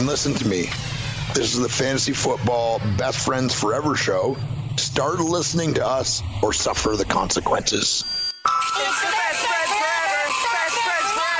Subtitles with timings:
[0.00, 0.62] And listen to me.
[1.34, 4.34] This is the Fantasy Football Best Friends Forever show.
[4.76, 8.02] Start listening to us or suffer the consequences.
[8.02, 8.32] It's
[9.02, 10.32] the best friends forever.
[10.54, 11.30] Best friends forever.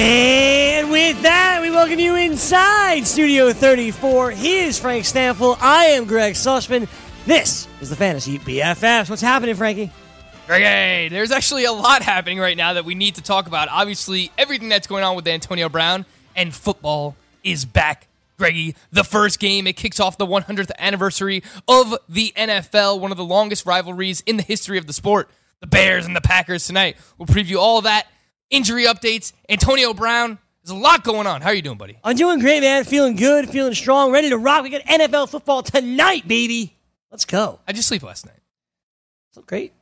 [0.00, 4.30] And with that, we welcome you inside Studio 34.
[4.30, 5.58] He is Frank Stanfield.
[5.60, 6.86] I am Greg Sussman.
[7.26, 9.10] This is the Fantasy BFFs.
[9.10, 9.90] What's happening, Frankie?
[10.46, 13.66] Greggy, there's actually a lot happening right now that we need to talk about.
[13.72, 18.06] Obviously, everything that's going on with Antonio Brown and football is back.
[18.38, 23.16] Greggy, the first game, it kicks off the 100th anniversary of the NFL, one of
[23.16, 25.28] the longest rivalries in the history of the sport.
[25.58, 26.98] The Bears and the Packers tonight.
[27.18, 28.06] We'll preview all that.
[28.50, 29.32] Injury updates.
[29.48, 30.38] Antonio Brown.
[30.62, 31.40] There's a lot going on.
[31.40, 31.98] How are you doing, buddy?
[32.04, 32.84] I'm doing great, man.
[32.84, 34.62] Feeling good, feeling strong, ready to rock.
[34.62, 36.76] We got NFL football tonight, baby.
[37.10, 37.58] Let's go.
[37.66, 38.34] I just sleep last night?
[39.32, 39.72] So great.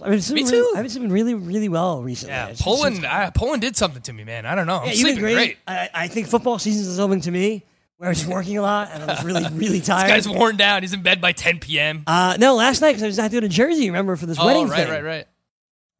[0.00, 0.76] I've been sleeping Me really- too.
[0.76, 2.32] I've been sleeping really, really well recently.
[2.34, 3.04] Yeah, Poland.
[3.04, 4.46] Uh, Poland did something to me, man.
[4.46, 4.78] I don't know.
[4.78, 5.58] I'm yeah, sleeping great.
[5.68, 7.64] I, I think football season is open to me,
[7.98, 10.08] where I was working a lot and I was really, really tired.
[10.08, 10.82] This guy's worn down.
[10.82, 12.04] He's in bed by 10 p.m.
[12.06, 13.90] Uh, no, last night because I was out there in Jersey.
[13.90, 14.90] Remember for this oh, wedding right, thing.
[14.90, 15.26] right, right.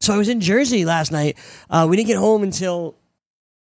[0.03, 1.39] So I was in Jersey last night.
[1.71, 2.97] Uh, we didn't get home until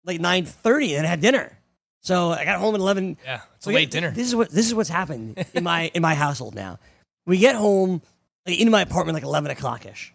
[0.04, 1.56] like nine thirty, and had dinner.
[2.02, 3.16] So I got home at eleven.
[3.24, 4.10] Yeah, it's a late get- dinner.
[4.10, 6.78] This is what this is what's happened in my in my household now.
[7.24, 8.02] We get home
[8.46, 10.12] like, into my apartment like eleven o'clock ish.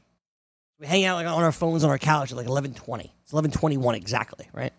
[0.79, 3.11] We hang out like on our phones on our couch at like eleven twenty.
[3.23, 4.73] It's eleven twenty one exactly, right?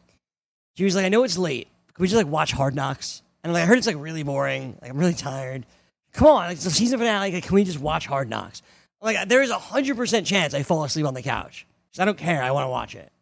[0.76, 1.66] She was like, "I know it's late.
[1.92, 4.78] Can we just like watch Hard Knocks?" And like, I heard it's like really boring.
[4.80, 5.66] Like I'm really tired.
[6.12, 7.32] Come on, like, it's the season finale.
[7.32, 8.62] Like, can we just watch Hard Knocks?
[9.02, 11.66] Like there is a hundred percent chance I fall asleep on the couch.
[11.98, 12.42] I don't care.
[12.42, 13.12] I want to watch it.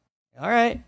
[0.41, 0.81] All right,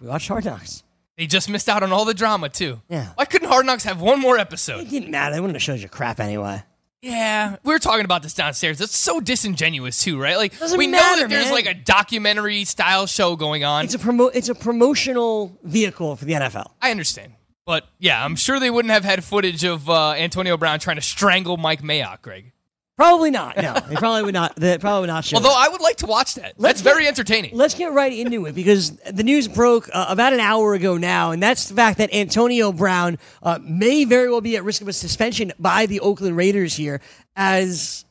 [0.00, 0.84] we watched Hard Knocks.
[1.18, 2.80] They just missed out on all the drama too.
[2.88, 3.08] Yeah.
[3.16, 4.80] Why couldn't Hard Knocks have one more episode?
[4.80, 5.34] It didn't matter.
[5.34, 6.62] They wouldn't have showed you crap anyway.
[7.02, 8.80] Yeah, we were talking about this downstairs.
[8.80, 10.36] It's so disingenuous too, right?
[10.36, 11.52] Like Doesn't we know that there's man.
[11.52, 13.84] like a documentary style show going on.
[13.84, 14.30] It's a promo.
[14.32, 16.70] It's a promotional vehicle for the NFL.
[16.80, 17.32] I understand,
[17.66, 21.02] but yeah, I'm sure they wouldn't have had footage of uh, Antonio Brown trying to
[21.02, 22.52] strangle Mike Mayock, Greg.
[22.96, 23.56] Probably not.
[23.56, 24.54] No, they probably would not.
[24.56, 25.36] They probably would not show.
[25.36, 25.66] Although that.
[25.66, 26.54] I would like to watch that.
[26.58, 27.56] Let's That's very entertaining.
[27.56, 31.30] Let's get right into it because the news broke uh, about an hour ago now,
[31.30, 34.88] and that's the fact that Antonio Brown uh, may very well be at risk of
[34.88, 37.00] a suspension by the Oakland Raiders here,
[37.34, 38.04] as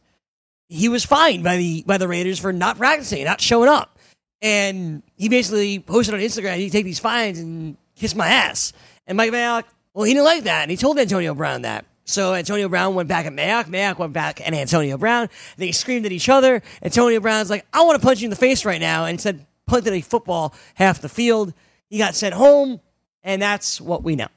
[0.68, 4.00] he was fined by the by the Raiders for not practicing, not showing up,
[4.42, 8.74] and he basically posted on Instagram, "You take these fines and kiss my ass."
[9.06, 11.86] And Mike Mayock, well, he didn't like that, and he told Antonio Brown that.
[12.12, 13.66] So Antonio Brown went back at Mayock.
[13.66, 15.30] Mayock went back at Antonio Brown.
[15.58, 16.62] They screamed at each other.
[16.84, 19.06] Antonio Brown's like, I want to punch you in the face right now.
[19.06, 21.54] And said, punted a football half the field.
[21.90, 22.80] He got sent home,
[23.24, 24.28] and that's what we know.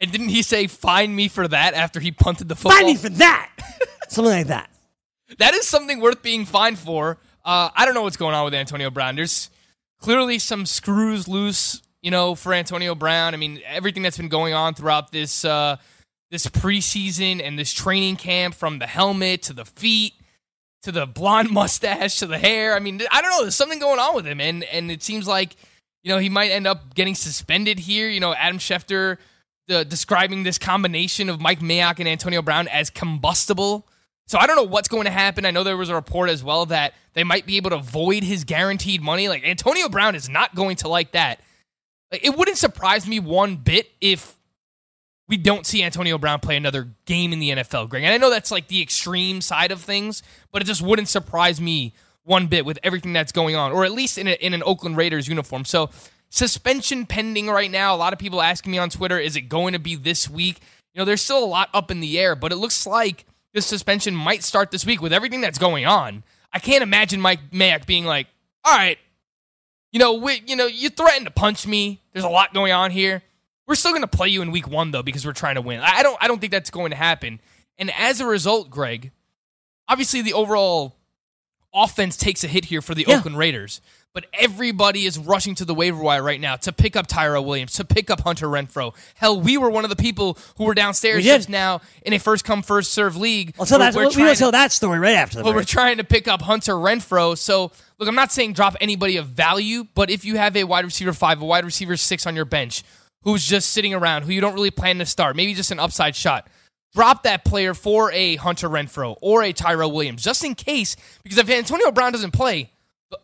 [0.00, 2.72] And didn't he say "find me for that" after he punted the football?
[2.72, 3.50] Find me for that.
[4.08, 4.70] Something like that.
[5.38, 7.18] that is something worth being fined for.
[7.44, 9.14] Uh, I don't know what's going on with Antonio Brown.
[9.14, 9.50] There's
[10.00, 13.34] clearly some screws loose, you know, for Antonio Brown.
[13.34, 15.76] I mean, everything that's been going on throughout this uh,
[16.30, 20.14] this preseason and this training camp, from the helmet to the feet
[20.82, 22.74] to the blonde mustache to the hair.
[22.74, 23.42] I mean, I don't know.
[23.42, 25.56] There's something going on with him, and and it seems like
[26.02, 28.08] you know he might end up getting suspended here.
[28.08, 29.18] You know, Adam Schefter
[29.70, 33.86] uh, describing this combination of Mike Mayock and Antonio Brown as combustible.
[34.26, 35.44] So I don't know what's going to happen.
[35.44, 38.22] I know there was a report as well that they might be able to void
[38.22, 39.28] his guaranteed money.
[39.28, 41.40] Like Antonio Brown is not going to like that.
[42.12, 44.36] Like, it wouldn't surprise me one bit if
[45.30, 48.02] we don't see Antonio Brown play another game in the NFL, Greg.
[48.02, 51.60] And I know that's like the extreme side of things, but it just wouldn't surprise
[51.60, 51.94] me
[52.24, 54.96] one bit with everything that's going on, or at least in, a, in an Oakland
[54.96, 55.64] Raiders uniform.
[55.64, 55.88] So
[56.30, 57.94] suspension pending right now.
[57.94, 60.58] A lot of people asking me on Twitter, is it going to be this week?
[60.92, 63.24] You know, there's still a lot up in the air, but it looks like
[63.54, 66.24] this suspension might start this week with everything that's going on.
[66.52, 68.26] I can't imagine Mike Mayock being like,
[68.64, 68.98] all right,
[69.92, 72.02] you know, we, you know, you threatened to punch me.
[72.12, 73.22] There's a lot going on here.
[73.70, 75.78] We're still going to play you in week one though because we're trying to win.
[75.80, 77.38] I don't I don't think that's going to happen.
[77.78, 79.12] And as a result, Greg,
[79.88, 80.96] obviously the overall
[81.72, 83.18] offense takes a hit here for the Yeah.
[83.18, 83.80] Oakland Raiders.
[84.12, 87.74] But everybody is rushing to the waiver wire right now to pick up Tyrell Williams,
[87.74, 88.92] to pick up Hunter Renfrow.
[89.14, 92.18] Hell, we were one of the people who were downstairs We just now in a
[92.18, 93.54] first come first serve league.
[93.56, 93.96] I'll tell where that.
[93.96, 96.42] we're We will tell that story right after the but we're trying to pick up
[96.42, 97.38] Hunter Renfrow.
[97.38, 97.70] So,
[98.00, 101.12] look, I'm not saying drop anybody of value, but if you have a wide receiver
[101.12, 102.82] five, a wide receiver six on your bench
[103.22, 106.16] who's just sitting around, who you don't really plan to start, maybe just an upside
[106.16, 106.48] shot,
[106.94, 110.96] drop that player for a Hunter Renfrow or a Tyrell Williams, just in case.
[111.22, 112.70] Because if Antonio Brown doesn't play,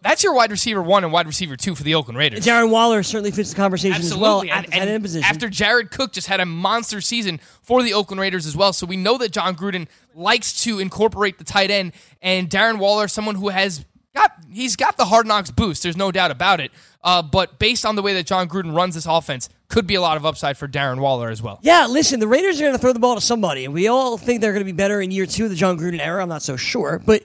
[0.03, 2.45] that's your wide receiver one and wide receiver two for the Oakland Raiders.
[2.45, 4.51] Darren Waller certainly fits the conversation as well Absolutely.
[4.51, 5.25] at And, and end position.
[5.25, 8.73] after Jared Cook just had a monster season for the Oakland Raiders as well.
[8.73, 13.07] So we know that Jon Gruden likes to incorporate the tight end and Darren Waller,
[13.07, 15.85] someone who has got he's got the hard knocks boost.
[15.85, 16.73] There's no doubt about it.
[17.07, 20.01] Uh, but based on the way that Jon Gruden runs this offense, could be a
[20.01, 21.61] lot of upside for Darren Waller as well.
[21.63, 24.19] Yeah, listen, the Raiders are going to throw the ball to somebody, and we all
[24.19, 26.21] think they're going to be better in year two of the Jon Gruden era.
[26.21, 27.23] I'm not so sure, but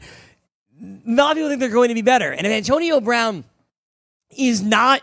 [0.80, 2.32] a lot of people think they're going to be better.
[2.32, 3.44] And if Antonio Brown
[4.30, 5.02] is not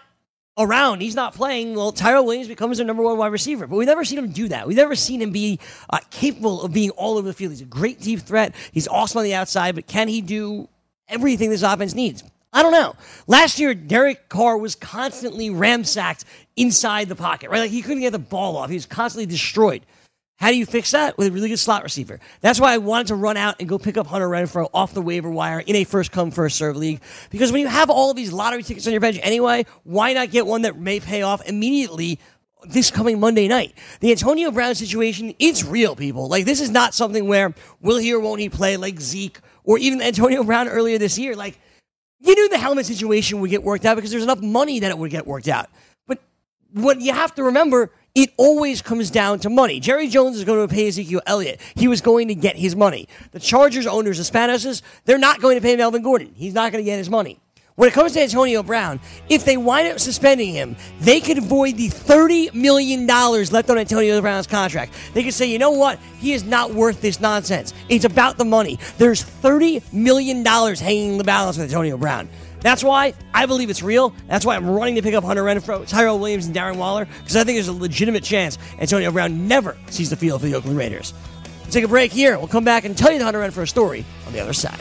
[0.57, 3.67] around, he's not playing, well, Tyrell Williams becomes their number one wide receiver.
[3.67, 4.69] But we've never seen him do that.
[4.69, 5.59] We've never seen him be
[5.91, 7.51] uh, capable of being all over the field.
[7.51, 8.55] He's a great deep threat.
[8.73, 10.69] He's awesome on the outside, but can he do
[11.09, 12.23] everything this offense needs?
[12.53, 12.95] I don't know.
[13.27, 16.25] Last year, Derek Carr was constantly ramsacked
[16.57, 17.61] inside the pocket, right?
[17.61, 18.71] Like he couldn't get the ball off.
[18.71, 19.83] He was constantly destroyed.
[20.37, 21.19] How do you fix that?
[21.19, 22.21] With a really good slot receiver.
[22.41, 25.03] That's why I wanted to run out and go pick up Hunter Renfrow off the
[25.03, 27.01] waiver wire in a first come, first serve league.
[27.31, 30.31] Because when you have all of these lottery tickets on your bench anyway, why not
[30.31, 32.21] get one that may pay off immediately
[32.69, 33.75] this coming Monday night?
[33.99, 36.29] The Antonio Brown situation, it's real, people.
[36.29, 39.77] Like, this is not something where will he or won't he play like Zeke or
[39.79, 41.35] even Antonio Brown earlier this year.
[41.35, 41.59] Like,
[42.21, 44.99] you knew the helmet situation would get worked out because there's enough money that it
[44.99, 45.69] would get worked out.
[46.07, 46.19] But
[46.73, 49.79] what you have to remember, it always comes down to money.
[49.81, 51.61] Jerry Jones is going to pay Ezekiel Elliott.
[51.77, 53.09] He was going to get his money.
[53.31, 56.33] The Chargers owners, the Spanos, they're not going to pay Melvin Gordon.
[56.35, 57.39] He's not going to get his money.
[57.79, 58.99] When it comes to Antonio Brown,
[59.29, 64.21] if they wind up suspending him, they could avoid the $30 million left on Antonio
[64.21, 64.93] Brown's contract.
[65.15, 66.01] They could say, you know what?
[66.19, 67.73] He is not worth this nonsense.
[67.89, 68.81] It's about the money.
[68.97, 72.29] There's $30 million hanging in the balance with Antonio Brown.
[72.63, 74.13] That's why I believe it's real.
[74.27, 77.37] That's why I'm running to pick up Hunter Renfrow, Tyrell Williams, and Darren Waller, because
[77.37, 80.77] I think there's a legitimate chance Antonio Brown never sees the field for the Oakland
[80.79, 81.15] Raiders.
[81.63, 82.39] We'll take a break here.
[82.39, 84.81] We'll come back and tell you the Hunter Renfrow story on the other side.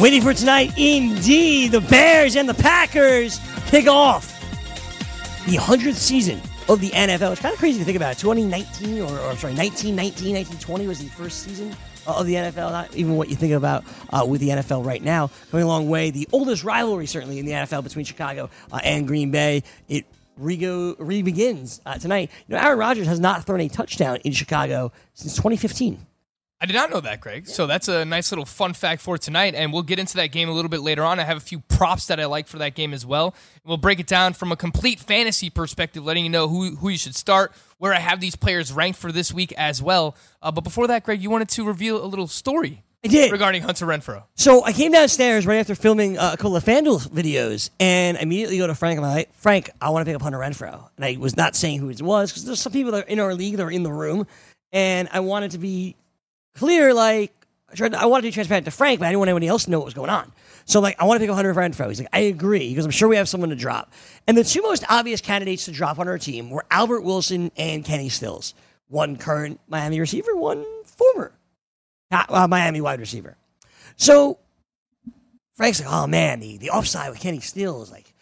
[0.00, 1.72] Waiting for tonight, indeed.
[1.72, 4.28] The Bears and the Packers kick off
[5.44, 7.32] the 100th season of the NFL.
[7.32, 8.18] It's kind of crazy to think about it.
[8.18, 11.74] 2019, or, or sorry, 1919, 1920 was the first season
[12.06, 12.70] uh, of the NFL.
[12.70, 15.32] Not even what you think about uh, with the NFL right now.
[15.50, 16.12] Coming a long way.
[16.12, 19.64] The oldest rivalry, certainly, in the NFL between Chicago uh, and Green Bay.
[19.88, 20.06] It
[20.36, 22.30] re-go, re-begins uh, tonight.
[22.46, 26.06] You know, Aaron Rodgers has not thrown a touchdown in Chicago since 2015.
[26.60, 27.46] I did not know that, Greg.
[27.46, 30.48] So that's a nice little fun fact for tonight, and we'll get into that game
[30.48, 31.20] a little bit later on.
[31.20, 33.36] I have a few props that I like for that game as well.
[33.64, 36.98] We'll break it down from a complete fantasy perspective, letting you know who who you
[36.98, 40.16] should start, where I have these players ranked for this week as well.
[40.42, 43.30] Uh, but before that, Greg, you wanted to reveal a little story I did.
[43.30, 44.24] regarding Hunter Renfrow.
[44.34, 48.22] So I came downstairs right after filming uh, a couple of FanDuel videos, and I
[48.22, 48.98] immediately go to Frank.
[48.98, 51.78] I'm like, Frank, I want to pick up Hunter Renfrow, and I was not saying
[51.78, 53.84] who it was because there's some people that are in our league that are in
[53.84, 54.26] the room,
[54.72, 55.94] and I wanted to be
[56.54, 56.94] clear.
[56.94, 57.34] Like,
[57.70, 57.84] I.
[57.96, 59.78] I wanted to be transparent to Frank, but I didn't want anybody else to know
[59.78, 60.32] what was going on.
[60.64, 61.88] So I'm like, I want to pick up Hunter Renfrow.
[61.88, 63.92] He's like, I agree because I'm sure we have someone to drop.
[64.26, 67.84] And the two most obvious candidates to drop on our team were Albert Wilson and
[67.84, 68.54] Kenny Stills.
[68.88, 71.32] One current Miami receiver, one former
[72.10, 73.38] uh, Miami wide receiver.
[73.96, 74.38] So
[75.54, 78.12] Frank's like, oh man, the, the upside with Kenny Stills, like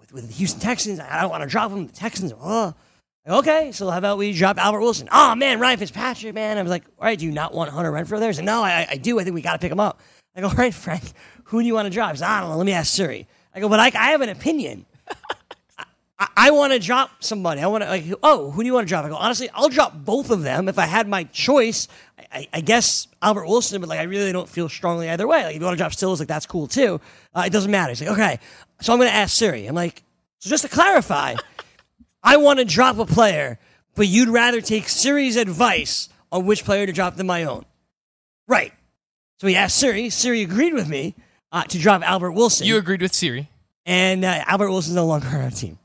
[0.00, 1.00] with, with the Houston Texans.
[1.00, 1.86] I don't want to drop him.
[1.86, 2.74] The Texans, oh.
[3.26, 5.08] Okay, so how about we drop Albert Wilson?
[5.10, 6.58] Oh man, Ryan Fitzpatrick, man.
[6.58, 8.28] I was like, all right, do you not want Hunter Renfrow there?
[8.28, 9.18] He's like, no, I, I do.
[9.18, 10.00] I think we got to pick him up.
[10.36, 11.04] I go, all right, Frank,
[11.44, 12.10] who do you want to drop?
[12.10, 12.58] He's like, I don't know.
[12.58, 13.26] Let me ask Siri.
[13.54, 14.84] I go, but I, I have an opinion.
[16.18, 17.62] I, I want to drop somebody.
[17.62, 19.06] I want to like, oh, who do you want to drop?
[19.06, 21.88] I go, honestly, I'll drop both of them if I had my choice.
[22.18, 25.44] I, I, I guess Albert Wilson, but like, I really don't feel strongly either way.
[25.44, 27.00] Like, if you want to drop Stills, like that's cool too.
[27.34, 27.88] Uh, it doesn't matter.
[27.90, 28.38] He's like, okay,
[28.82, 29.66] so I'm going to ask Siri.
[29.66, 30.02] I'm like,
[30.40, 31.36] so just to clarify,
[32.24, 33.58] I want to drop a player,
[33.94, 37.64] but you'd rather take Siri's advice on which player to drop than my own.
[38.48, 38.72] Right.
[39.38, 40.10] So he asked Siri.
[40.10, 41.14] Siri agreed with me
[41.52, 42.66] uh, to drop Albert Wilson.
[42.66, 43.48] You agreed with Siri.
[43.86, 45.78] and uh, Albert Wilson's no longer on our team.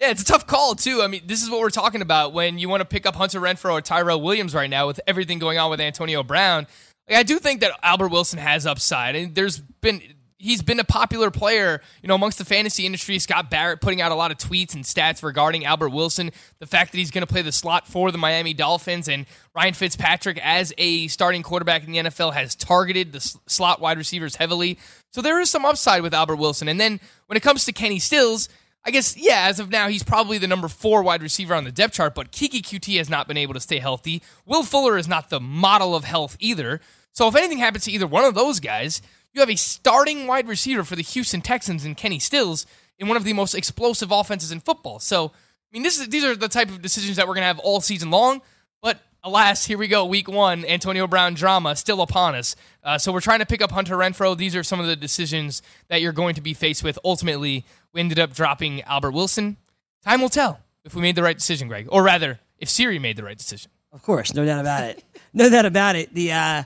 [0.00, 1.02] Yeah, it's a tough call too.
[1.02, 3.40] I mean, this is what we're talking about when you want to pick up Hunter
[3.40, 6.66] Renfrow or Tyrell Williams right now with everything going on with Antonio Brown.
[7.08, 10.02] Like, I do think that Albert Wilson has upside, and there's been
[10.38, 13.18] he's been a popular player, you know, amongst the fantasy industry.
[13.18, 16.92] Scott Barrett putting out a lot of tweets and stats regarding Albert Wilson, the fact
[16.92, 20.72] that he's going to play the slot for the Miami Dolphins, and Ryan Fitzpatrick as
[20.78, 24.78] a starting quarterback in the NFL has targeted the slot wide receivers heavily.
[25.12, 26.68] So there is some upside with Albert Wilson.
[26.68, 28.48] And then when it comes to Kenny Stills,
[28.86, 31.72] I guess, yeah, as of now, he's probably the number four wide receiver on the
[31.72, 34.22] depth chart, but Keke Coutee has not been able to stay healthy.
[34.44, 36.80] Will Fuller is not the model of health either.
[37.12, 39.00] So if anything happens to either one of those guys,
[39.34, 42.66] you have a starting wide receiver for the Houston Texans in Kenny Stills
[42.98, 45.00] in one of the most explosive offenses in football.
[45.00, 45.30] So, I
[45.72, 47.80] mean, this is, these are the type of decisions that we're going to have all
[47.80, 48.40] season long.
[48.80, 52.54] But alas, here we go, week one, Antonio Brown drama still upon us.
[52.84, 54.36] Uh, so we're trying to pick up Hunter Renfrow.
[54.36, 56.96] These are some of the decisions that you're going to be faced with.
[57.04, 59.56] Ultimately, we ended up dropping Albert Wilson.
[60.04, 63.16] Time will tell if we made the right decision, Greg, or rather, if Siri made
[63.16, 63.70] the right decision.
[63.92, 65.02] Of course, no doubt about it.
[65.32, 66.14] no doubt about it.
[66.14, 66.64] The uh,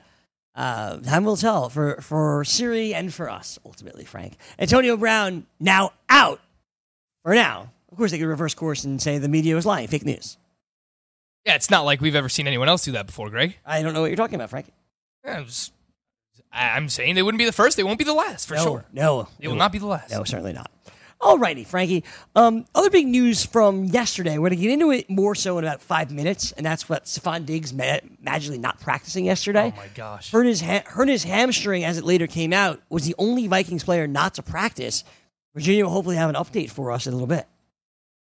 [0.58, 4.36] uh, time will tell for for Siri and for us ultimately, Frank.
[4.58, 6.40] Antonio Brown now out
[7.22, 7.70] for now.
[7.92, 10.36] Of course, they could reverse course and say the media was lying, fake news.
[11.46, 13.56] Yeah, it's not like we've ever seen anyone else do that before, Greg.
[13.64, 14.66] I don't know what you're talking about, Frank.
[15.24, 15.72] Yeah, I'm, just,
[16.52, 17.76] I'm saying they wouldn't be the first.
[17.76, 18.84] They won't be the last, for no, sure.
[18.92, 20.10] No, They will not be the last.
[20.10, 20.70] No, certainly not.
[21.20, 22.04] Alrighty, Frankie.
[22.36, 24.38] Um, other big news from yesterday.
[24.38, 27.06] We're going to get into it more so in about five minutes, and that's what
[27.06, 29.72] Stefon Diggs ma- magically not practicing yesterday.
[29.74, 30.30] Oh my gosh.
[30.30, 33.82] Hurt his, ha- hurt his hamstring, as it later came out, was the only Vikings
[33.82, 35.02] player not to practice.
[35.54, 37.46] Virginia will hopefully have an update for us in a little bit.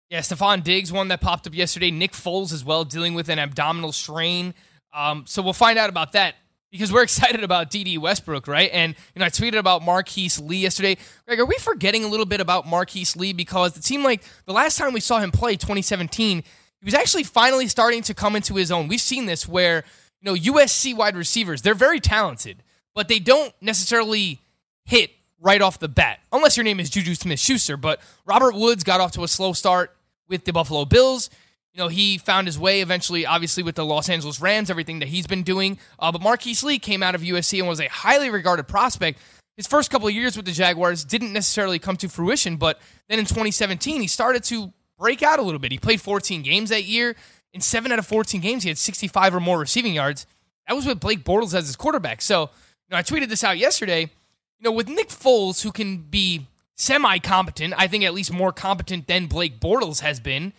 [0.09, 1.89] Yeah, Stefon Diggs, one that popped up yesterday.
[1.89, 4.53] Nick Foles as well, dealing with an abdominal strain.
[4.93, 6.35] Um, so we'll find out about that
[6.73, 8.69] because we're excited about Dede Westbrook, right?
[8.73, 10.97] And you know, I tweeted about Marquise Lee yesterday.
[11.25, 14.53] Greg, are we forgetting a little bit about Marquise Lee because it seemed like the
[14.53, 18.55] last time we saw him play, 2017, he was actually finally starting to come into
[18.55, 18.89] his own.
[18.89, 19.85] We've seen this where
[20.19, 22.63] you know USC wide receivers, they're very talented,
[22.93, 24.41] but they don't necessarily
[24.83, 27.77] hit right off the bat, unless your name is Juju Smith Schuster.
[27.77, 29.95] But Robert Woods got off to a slow start
[30.27, 31.29] with the Buffalo Bills.
[31.73, 35.07] You know, he found his way eventually, obviously, with the Los Angeles Rams, everything that
[35.07, 35.79] he's been doing.
[35.97, 39.19] Uh, but Marquise Lee came out of USC and was a highly regarded prospect.
[39.57, 43.17] His first couple of years with the Jaguars didn't necessarily come to fruition, but then
[43.17, 45.71] in 2017, he started to break out a little bit.
[45.71, 47.15] He played 14 games that year.
[47.53, 50.27] In seven out of 14 games, he had 65 or more receiving yards.
[50.67, 52.21] That was with Blake Bortles as his quarterback.
[52.21, 54.01] So, you know, I tweeted this out yesterday.
[54.01, 58.51] You know, with Nick Foles, who can be semi competent, I think at least more
[58.51, 60.53] competent than Blake Bortles has been,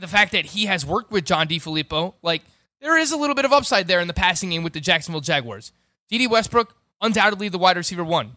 [0.00, 2.42] the fact that he has worked with John DeFilippo, like,
[2.80, 5.20] there is a little bit of upside there in the passing game with the Jacksonville
[5.20, 5.72] Jaguars.
[6.08, 8.28] Dede Westbrook, undoubtedly the wide receiver one.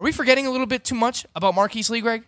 [0.00, 2.22] Are we forgetting a little bit too much about Marquise Lee, Greg?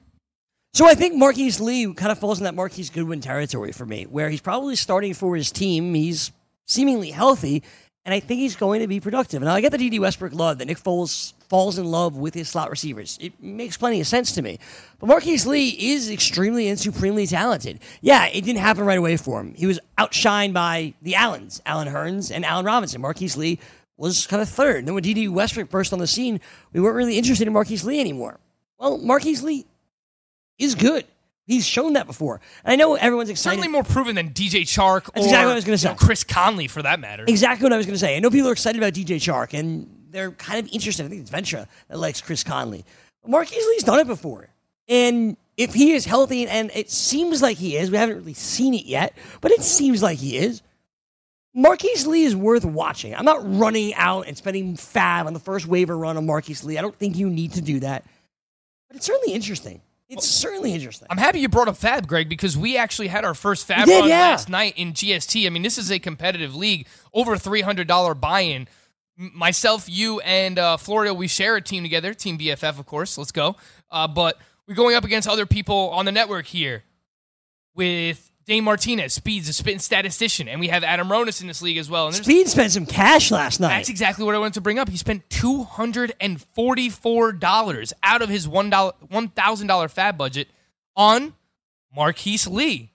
[0.74, 4.04] So I think Marquise Lee kind of falls in that Marquise Goodwin territory for me,
[4.04, 5.94] where he's probably starting for his team.
[5.94, 6.32] He's
[6.66, 7.62] seemingly healthy,
[8.04, 9.42] and I think he's going to be productive.
[9.42, 12.48] And I get the Dede Westbrook love that Nick Foles falls in love with his
[12.48, 13.18] slot receivers.
[13.20, 14.60] It makes plenty of sense to me.
[15.00, 17.80] But Marquise Lee is extremely and supremely talented.
[18.00, 19.54] Yeah, it didn't happen right away for him.
[19.54, 23.00] He was outshined by the Allens, Allen Hurns and Allen Robinson.
[23.00, 23.58] Marquise Lee
[23.96, 24.86] was kind of third.
[24.86, 26.40] Then when Dede Westbrook burst on the scene,
[26.72, 28.38] we weren't really interested in Marquise Lee anymore.
[28.78, 29.66] Well, Marquise Lee
[30.56, 31.04] is good.
[31.46, 32.40] He's shown that before.
[32.64, 33.56] And I know everyone's excited.
[33.56, 36.22] Certainly more proven than DJ Chark or exactly what I was gonna you know, Chris
[36.22, 37.24] Conley, for that matter.
[37.26, 38.16] Exactly what I was going to say.
[38.16, 41.06] I know people are excited about DJ Chark, and they're kind of interested.
[41.06, 42.84] I think it's Ventura that likes Chris Conley.
[43.26, 44.48] Marquise Lee's done it before.
[44.88, 48.74] And if he is healthy, and it seems like he is, we haven't really seen
[48.74, 50.62] it yet, but it seems like he is.
[51.54, 53.14] Marquise Lee is worth watching.
[53.14, 56.78] I'm not running out and spending fab on the first waiver run on Marquise Lee.
[56.78, 58.04] I don't think you need to do that.
[58.88, 59.80] But it's certainly interesting.
[60.08, 61.06] It's certainly interesting.
[61.08, 64.00] I'm happy you brought up Fab, Greg, because we actually had our first Fab did,
[64.00, 64.30] run yeah.
[64.30, 65.46] last night in GST.
[65.46, 68.62] I mean, this is a competitive league, over $300 buy-in.
[68.62, 68.66] M-
[69.20, 73.18] Myself, you, and uh, Florio, we share a team together, Team BFF, of course.
[73.18, 73.56] Let's go.
[73.90, 76.84] Uh, but we're going up against other people on the network here
[77.74, 81.76] with Dane Martinez, Speed's a spitting statistician, and we have Adam Ronis in this league
[81.76, 82.06] as well.
[82.06, 83.76] And Speed spent some cash last night.
[83.76, 84.88] That's exactly what I wanted to bring up.
[84.88, 89.88] He spent two hundred and forty-four dollars out of his one dollar one thousand dollar
[89.88, 90.48] fab budget
[90.96, 91.34] on
[91.94, 92.90] Marquise Lee.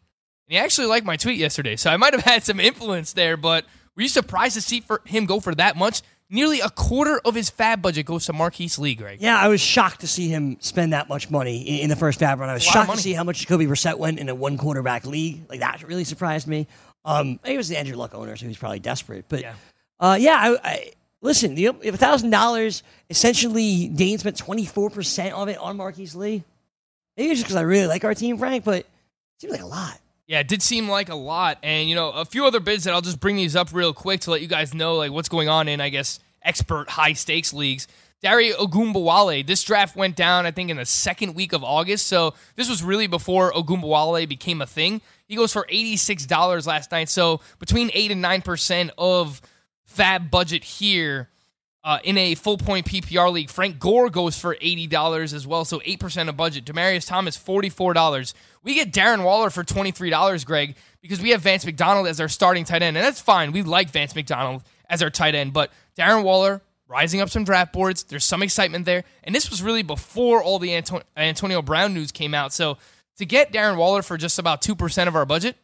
[0.48, 3.38] And he actually liked my tweet yesterday, so I might have had some influence there,
[3.38, 3.66] but
[3.96, 6.02] were you surprised to see for him go for that much?
[6.30, 9.22] Nearly a quarter of his fab budget goes to Marquise Lee, Greg.
[9.22, 12.40] Yeah, I was shocked to see him spend that much money in, the first fab
[12.40, 12.50] run.
[12.50, 15.06] I was A shocked to see how much Jacoby Brissett went in a one quarterback
[15.06, 15.42] league.
[15.50, 16.66] Like that really surprised me.
[17.06, 19.26] Um, he was the Andrew Luck owner, so he was probably desperate.
[19.30, 19.54] But Yeah.
[20.00, 20.92] uh, yeah, I, I,
[21.22, 26.16] listen, the, if thousand dollars essentially Dane spent twenty four percent of it on Marquise
[26.16, 26.44] Lee.
[27.18, 28.88] Maybe it's just because I really like our team, Frank, but it
[29.40, 30.00] seems like a lot.
[30.28, 31.60] Yeah, it did seem like a lot.
[31.62, 34.22] And, you know, a few other bids that I'll just bring these up real quick
[34.22, 37.54] to let you guys know, like, what's going on in, I guess, expert high stakes
[37.54, 37.88] leagues.
[38.22, 42.08] Dare Ogunbowale, this draft went down, I think, in the second week of August.
[42.08, 45.02] So this was really before Ogunbowale became a thing.
[45.28, 47.10] He goes for $86 last night.
[47.10, 49.42] So between 8 and 9% of
[49.84, 51.30] fab budget here
[51.86, 53.52] uh, in a full point PPR league.
[53.52, 56.66] Frank Gore goes for $80 as well, so 8% of budget.
[56.66, 58.34] Demaryius Thomas, $44.
[58.64, 62.66] We get Darren Waller for $23, Greg, because we have Vance McDonald as our starting
[62.66, 62.98] tight end.
[62.98, 63.52] And that's fine.
[63.52, 67.72] We like Vance McDonald as our tight end, but Darren Waller rising up some draft
[67.72, 68.04] boards.
[68.04, 69.04] There's some excitement there.
[69.24, 72.52] And this was really before all the Anto- Antonio Brown news came out.
[72.52, 72.80] So
[73.18, 75.56] to get Darren Waller for just about 2% of our budget,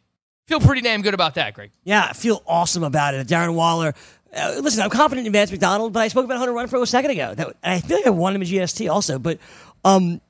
[0.46, 1.72] feel pretty damn good about that, Greg.
[1.82, 3.26] Yeah, I feel awesome about it.
[3.26, 3.94] Darren Waller.
[4.34, 7.10] Uh, listen, I'm confident in Vance McDonald, but I spoke about Hunter Renfrow a second
[7.10, 7.34] ago.
[7.34, 9.18] That, and I feel like I won him in GST also.
[9.18, 9.38] But
[9.84, 10.20] um,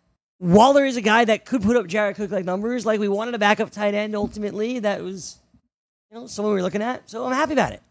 [0.41, 2.85] Waller is a guy that could put up Jared Cook like numbers.
[2.85, 4.81] Like we wanted a backup tight end ultimately.
[4.81, 5.39] That was,
[6.11, 7.09] you know, someone we were looking at.
[7.09, 7.83] So I'm happy about it.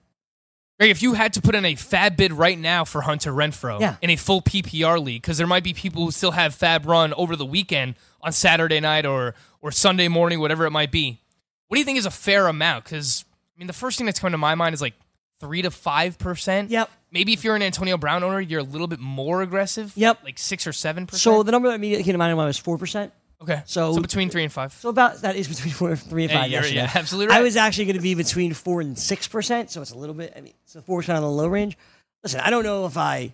[0.79, 3.79] Greg, if you had to put in a fab bid right now for Hunter Renfrow
[3.79, 3.95] Yeah.
[4.01, 7.13] in a full PPR league, because there might be people who still have fab run
[7.13, 11.21] over the weekend on Saturday night or or Sunday morning, whatever it might be,
[11.67, 12.83] what do you think is a fair amount?
[12.83, 13.23] Because
[13.55, 14.95] I mean, the first thing that's coming to my mind is like
[15.41, 16.69] three to five percent.
[16.71, 16.89] Yep.
[17.11, 19.91] Maybe if you're an Antonio Brown owner, you're a little bit more aggressive.
[19.97, 20.19] Yep.
[20.23, 21.21] Like six or seven percent.
[21.21, 23.11] So the number that immediately came to mind was four percent.
[23.41, 23.63] okay.
[23.65, 24.71] so- between three and five.
[24.71, 26.49] So about that is between four, three and five.
[26.49, 29.81] you're- yeah, absolutely I was actually going to be between four and six percent, so
[29.81, 30.31] it's a little bit.
[30.37, 31.77] I mean, so four percent on the low range.
[32.23, 33.33] Listen, I don't know if I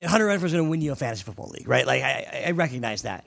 [0.00, 1.86] if Hunter is going to win you a fantasy football league, right?
[1.86, 3.24] Like I, I- recognize that,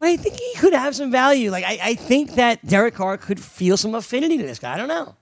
[0.00, 1.50] but I think he could have some value.
[1.50, 4.72] Like I, I think that Derek Carr could feel some affinity to this guy.
[4.74, 5.16] I don't know.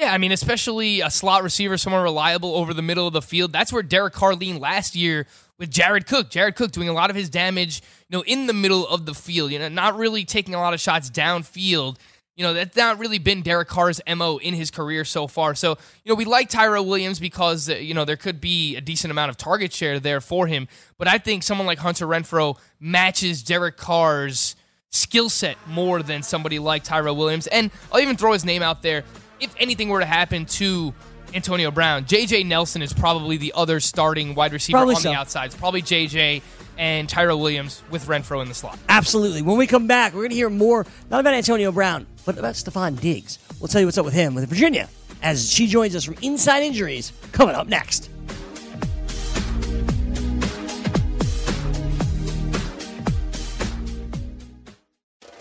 [0.00, 3.52] Yeah, I mean, especially a slot receiver, someone reliable over the middle of the field.
[3.52, 5.26] That's where Derek Carr leaned last year
[5.58, 6.30] with Jared Cook.
[6.30, 9.12] Jared Cook doing a lot of his damage, you know, in the middle of the
[9.12, 9.52] field.
[9.52, 11.98] You know, not really taking a lot of shots downfield.
[12.34, 15.54] You know, that's not really been Derek Carr's mo in his career so far.
[15.54, 18.80] So, you know, we like Tyrell Williams because uh, you know there could be a
[18.80, 20.66] decent amount of target share there for him.
[20.96, 24.56] But I think someone like Hunter Renfrow matches Derek Carr's
[24.88, 27.48] skill set more than somebody like Tyrell Williams.
[27.48, 29.04] And I'll even throw his name out there.
[29.40, 30.92] If anything were to happen to
[31.34, 35.10] Antonio Brown, JJ Nelson is probably the other starting wide receiver Probably on so.
[35.10, 35.46] the outside.
[35.46, 36.42] It's probably JJ
[36.78, 38.78] and Tyrell Williams with Renfrow in the slot.
[38.88, 39.42] Absolutely.
[39.42, 42.54] When we come back, we're going to hear more not about Antonio Brown, but about
[42.54, 43.38] Stefon Diggs.
[43.60, 44.88] We'll tell you what's up with him with Virginia
[45.22, 48.10] as she joins us from Inside Injuries coming up next.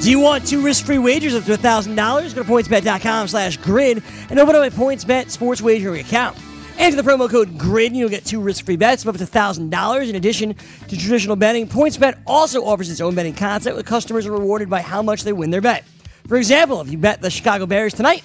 [0.00, 2.34] Do you want two risk-free wagers up to $1,000?
[2.34, 6.38] Go to pointsbet.com slash grid and open up a PointsBet sports wagering account.
[6.78, 10.08] Enter the promo code GRID and you'll get two risk-free bets of up to $1,000.
[10.08, 10.54] In addition
[10.88, 14.80] to traditional betting, PointsBet also offers its own betting concept where customers are rewarded by
[14.80, 15.84] how much they win their bet.
[16.26, 18.24] For example, if you bet the Chicago Bears tonight,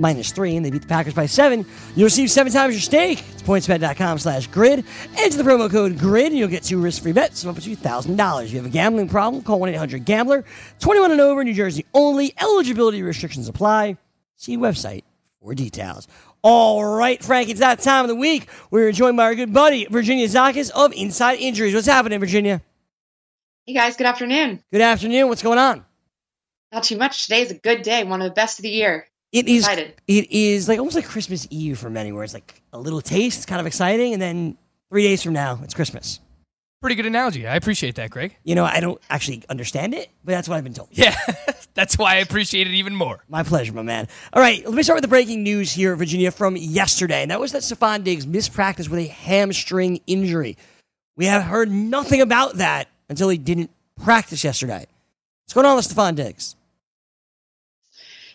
[0.00, 3.22] minus three, and they beat the Packers by seven, you'll receive seven times your stake.
[3.32, 4.84] It's pointsbet.com slash grid.
[5.18, 8.44] Enter the promo code GRID, and you'll get two risk-free bets of up to $1,000.
[8.44, 10.44] If you have a gambling problem, call 1-800-GAMBLER.
[10.80, 12.34] 21 and over, New Jersey only.
[12.40, 13.96] Eligibility restrictions apply.
[14.36, 15.02] See website
[15.42, 16.08] for details.
[16.42, 18.48] All right, Frank, it's that time of the week.
[18.70, 21.74] We're joined by our good buddy, Virginia Zakis of Inside Injuries.
[21.74, 22.62] What's happening, Virginia?
[23.66, 24.62] Hey guys, good afternoon.
[24.72, 25.28] Good afternoon.
[25.28, 25.84] What's going on?
[26.72, 27.24] Not too much.
[27.24, 29.06] Today's a good day, one of the best of the year.
[29.32, 29.64] It is.
[29.64, 29.94] Excited.
[30.06, 33.38] It is like almost like Christmas Eve for many, where it's like a little taste,
[33.38, 34.56] it's kind of exciting, and then
[34.90, 36.20] three days from now, it's Christmas.
[36.80, 37.46] Pretty good analogy.
[37.46, 38.34] I appreciate that, Greg.
[38.42, 40.88] You know, I don't actually understand it, but that's what I've been told.
[40.92, 41.14] Yeah,
[41.74, 43.22] that's why I appreciate it even more.
[43.28, 44.08] My pleasure, my man.
[44.32, 47.20] All right, let me start with the breaking news here, Virginia, from yesterday.
[47.20, 50.56] And that was that Stefon Diggs missed practice with a hamstring injury.
[51.16, 53.70] We have heard nothing about that until he didn't
[54.02, 54.86] practice yesterday.
[55.44, 56.56] What's going on with Stefon Diggs?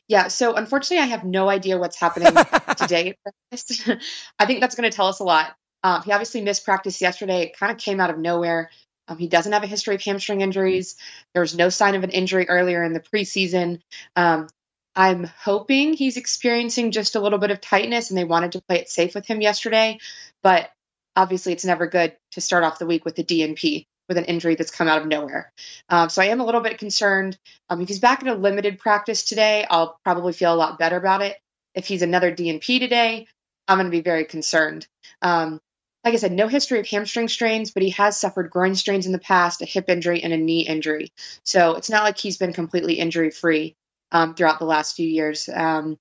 [0.07, 2.33] Yeah, so unfortunately, I have no idea what's happening
[2.77, 3.15] today.
[4.39, 5.55] I think that's going to tell us a lot.
[5.83, 7.43] Um, he obviously missed practice yesterday.
[7.43, 8.69] It kind of came out of nowhere.
[9.07, 10.95] Um, he doesn't have a history of hamstring injuries.
[11.33, 13.81] There was no sign of an injury earlier in the preseason.
[14.15, 14.47] Um,
[14.95, 18.79] I'm hoping he's experiencing just a little bit of tightness and they wanted to play
[18.79, 19.99] it safe with him yesterday.
[20.41, 20.69] But
[21.15, 24.55] obviously, it's never good to start off the week with a DNP with an injury
[24.55, 25.51] that's come out of nowhere.
[25.89, 27.37] Um, so I am a little bit concerned.
[27.69, 30.97] Um, if he's back in a limited practice today, I'll probably feel a lot better
[30.97, 31.37] about it.
[31.73, 33.27] If he's another DNP today,
[33.67, 34.87] I'm going to be very concerned.
[35.21, 35.59] Um,
[36.03, 39.11] like I said, no history of hamstring strains, but he has suffered groin strains in
[39.11, 41.11] the past, a hip injury, and a knee injury.
[41.43, 43.75] So it's not like he's been completely injury free
[44.11, 45.49] um, throughout the last few years.
[45.51, 45.97] Um,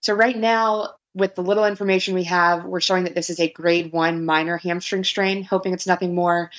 [0.00, 3.50] so right now, with the little information we have, we're showing that this is a
[3.50, 6.50] grade one minor hamstring strain, hoping it's nothing more.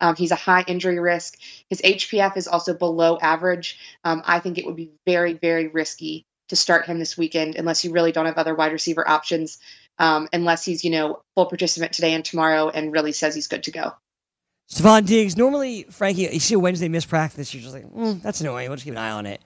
[0.00, 1.38] Um, he's a high injury risk.
[1.70, 3.78] His HPF is also below average.
[4.04, 7.84] Um, I think it would be very, very risky to start him this weekend unless
[7.84, 9.58] you really don't have other wide receiver options
[9.98, 13.64] um, unless he's, you know, full participant today and tomorrow and really says he's good
[13.64, 13.92] to go.
[14.70, 18.40] Stefon Diggs, normally, Frankie, you see a Wednesday missed practice, you're just like, mm, that's
[18.40, 18.68] annoying.
[18.68, 19.40] We'll just keep an eye on it.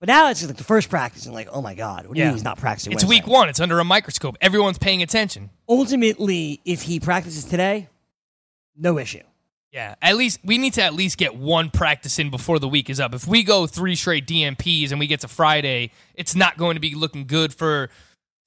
[0.00, 2.24] But now it's like the first practice, and like, oh my God, what do you
[2.24, 2.28] Yeah.
[2.30, 2.92] mean he's not practicing?
[2.92, 3.20] It's Wednesday?
[3.22, 3.48] week one.
[3.48, 4.36] It's under a microscope.
[4.40, 5.50] Everyone's paying attention.
[5.68, 7.88] Ultimately, if he practices today,
[8.76, 9.22] no issue.
[9.72, 12.88] Yeah, at least we need to at least get one practice in before the week
[12.88, 13.14] is up.
[13.14, 16.80] If we go three straight DNPs and we get to Friday, it's not going to
[16.80, 17.90] be looking good for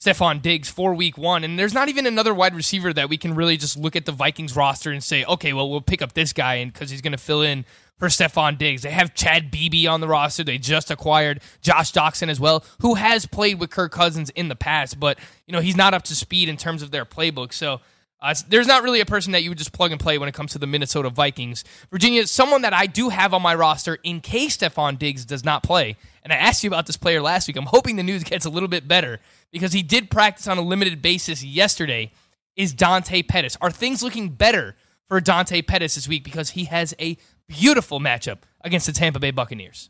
[0.03, 1.43] Stefon Diggs for week one.
[1.43, 4.11] And there's not even another wide receiver that we can really just look at the
[4.11, 7.17] Vikings roster and say, okay, well, we'll pick up this guy because he's going to
[7.17, 7.63] fill in
[7.99, 8.81] for Stefon Diggs.
[8.81, 10.43] They have Chad Beebe on the roster.
[10.43, 14.55] They just acquired Josh Doctson as well, who has played with Kirk Cousins in the
[14.55, 17.53] past, but you know he's not up to speed in terms of their playbook.
[17.53, 17.81] So
[18.21, 20.33] uh, there's not really a person that you would just plug and play when it
[20.33, 21.63] comes to the Minnesota Vikings.
[21.89, 25.63] Virginia, someone that I do have on my roster in case Stefon Diggs does not
[25.63, 25.95] play.
[26.23, 27.55] And I asked you about this player last week.
[27.55, 29.19] I'm hoping the news gets a little bit better
[29.51, 32.11] because he did practice on a limited basis yesterday.
[32.57, 33.57] Is Dante Pettis?
[33.61, 34.75] Are things looking better
[35.07, 37.17] for Dante Pettis this week because he has a
[37.49, 39.89] beautiful matchup against the Tampa Bay Buccaneers?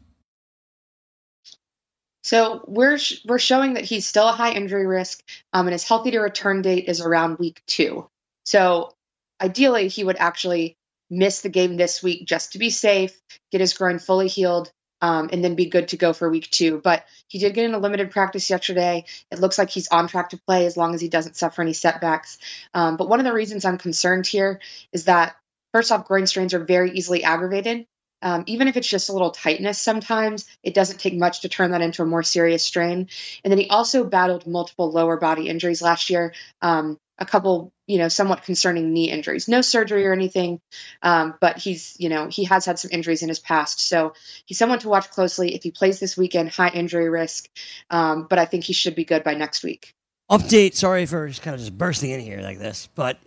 [2.23, 5.87] So we're sh- we're showing that he's still a high injury risk, um, and his
[5.87, 8.09] healthy to return date is around week two.
[8.45, 8.93] So
[9.41, 10.75] ideally, he would actually
[11.09, 13.19] miss the game this week just to be safe,
[13.51, 16.81] get his groin fully healed, um, and then be good to go for week two.
[16.83, 19.05] But he did get in a limited practice yesterday.
[19.31, 21.73] It looks like he's on track to play as long as he doesn't suffer any
[21.73, 22.37] setbacks.
[22.73, 24.59] Um, but one of the reasons I'm concerned here
[24.91, 25.35] is that
[25.73, 27.85] first off, groin strains are very easily aggravated.
[28.21, 31.71] Um, even if it's just a little tightness sometimes, it doesn't take much to turn
[31.71, 33.07] that into a more serious strain.
[33.43, 37.97] And then he also battled multiple lower body injuries last year, um, a couple, you
[37.97, 39.47] know, somewhat concerning knee injuries.
[39.47, 40.59] No surgery or anything,
[41.01, 43.79] um, but he's, you know, he has had some injuries in his past.
[43.79, 44.13] So
[44.45, 45.55] he's someone to watch closely.
[45.55, 47.47] If he plays this weekend, high injury risk,
[47.89, 49.93] um, but I think he should be good by next week.
[50.29, 50.75] Update.
[50.75, 53.17] Sorry for just kind of just bursting in here like this, but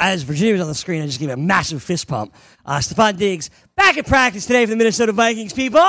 [0.00, 2.34] as Virginia was on the screen, I just gave a massive fist pump.
[2.66, 5.52] Uh, Stefon Diggs back at practice today for the Minnesota Vikings.
[5.52, 5.86] People,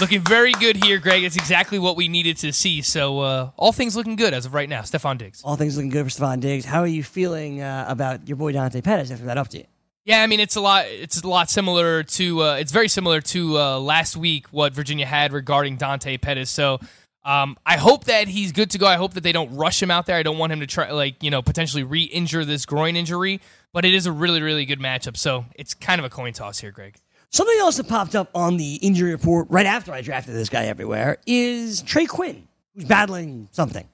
[0.00, 1.24] Looking very good here, Greg.
[1.24, 2.80] It's exactly what we needed to see.
[2.80, 4.80] So uh, all things looking good as of right now.
[4.80, 5.42] Stefon Diggs.
[5.44, 6.64] all things looking good for Stefon Diggs.
[6.64, 9.66] How are you feeling uh, about your boy Dante Pettis after that update?
[10.06, 10.86] Yeah, I mean it's a lot.
[10.88, 12.42] It's a lot similar to.
[12.42, 16.48] Uh, it's very similar to uh, last week what Virginia had regarding Dante Pettis.
[16.50, 16.80] So
[17.24, 18.86] um, I hope that he's good to go.
[18.86, 20.16] I hope that they don't rush him out there.
[20.16, 23.40] I don't want him to try like you know potentially re-injure this groin injury.
[23.72, 25.16] But it is a really really good matchup.
[25.16, 26.96] So it's kind of a coin toss here, Greg.
[27.30, 30.66] Something else that popped up on the injury report right after I drafted this guy
[30.66, 33.88] everywhere is Trey Quinn, who's battling something.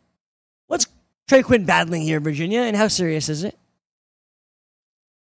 [0.68, 0.86] What's
[1.28, 3.58] Trey Quinn battling here, Virginia, and how serious is it?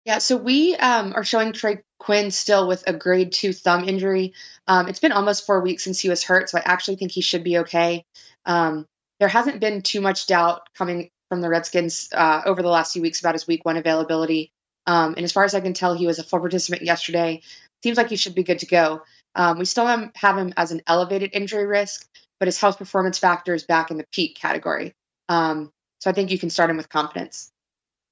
[0.05, 4.35] Yeah, so we um, are showing Trey Quinn still with a grade two thumb injury.
[4.67, 7.23] Um, it's been almost four weeks since he was hurt, so I actually think he
[7.23, 8.05] should be okay.
[8.45, 8.87] Um,
[9.19, 13.01] there hasn't been too much doubt coming from the Redskins uh, over the last few
[13.01, 14.51] weeks about his week one availability.
[14.87, 17.41] Um, and as far as I can tell, he was a full participant yesterday.
[17.83, 19.03] Seems like he should be good to go.
[19.35, 22.07] Um, we still have him as an elevated injury risk,
[22.39, 24.95] but his health performance factor is back in the peak category.
[25.31, 27.51] Um, so I think you can start him with confidence.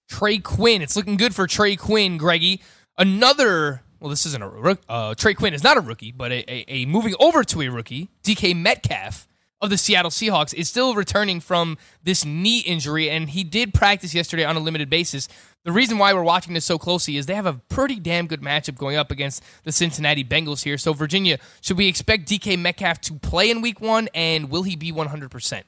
[0.09, 0.83] Trey Quinn.
[0.83, 2.61] It's looking good for Trey Quinn, Greggy.
[2.99, 4.81] Another, well, this isn't a rook.
[4.89, 7.69] Uh, Trey Quinn is not a rookie, but a, a, a moving over to a
[7.69, 9.27] rookie, DK Metcalf
[9.61, 14.13] of the Seattle Seahawks, is still returning from this knee injury, and he did practice
[14.15, 15.29] yesterday on a limited basis.
[15.65, 18.43] The reason why we're watching this so closely is they have a pretty damn good
[18.43, 20.77] matchup going up against the Cincinnati Bengals here.
[20.77, 24.75] So, Virginia, should we expect DK Metcalf to play in week one, and will he
[24.75, 25.63] be 100%?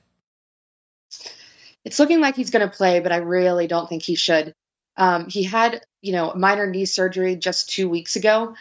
[1.84, 4.54] It's looking like he's going to play, but I really don't think he should.
[4.96, 8.54] Um, he had, you know, minor knee surgery just two weeks ago.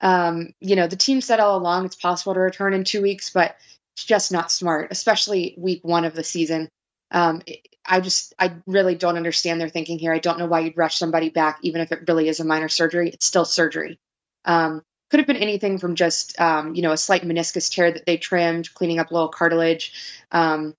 [0.00, 3.30] Um, you know, the team said all along it's possible to return in two weeks,
[3.30, 3.56] but
[3.94, 6.68] it's just not smart, especially week one of the season.
[7.10, 7.42] Um,
[7.84, 10.12] I just, I really don't understand their thinking here.
[10.12, 12.68] I don't know why you'd rush somebody back, even if it really is a minor
[12.68, 13.10] surgery.
[13.10, 13.98] It's still surgery.
[14.44, 18.06] Um, could have been anything from just, um, you know, a slight meniscus tear that
[18.06, 19.92] they trimmed, cleaning up a little cartilage.
[20.32, 20.74] Um,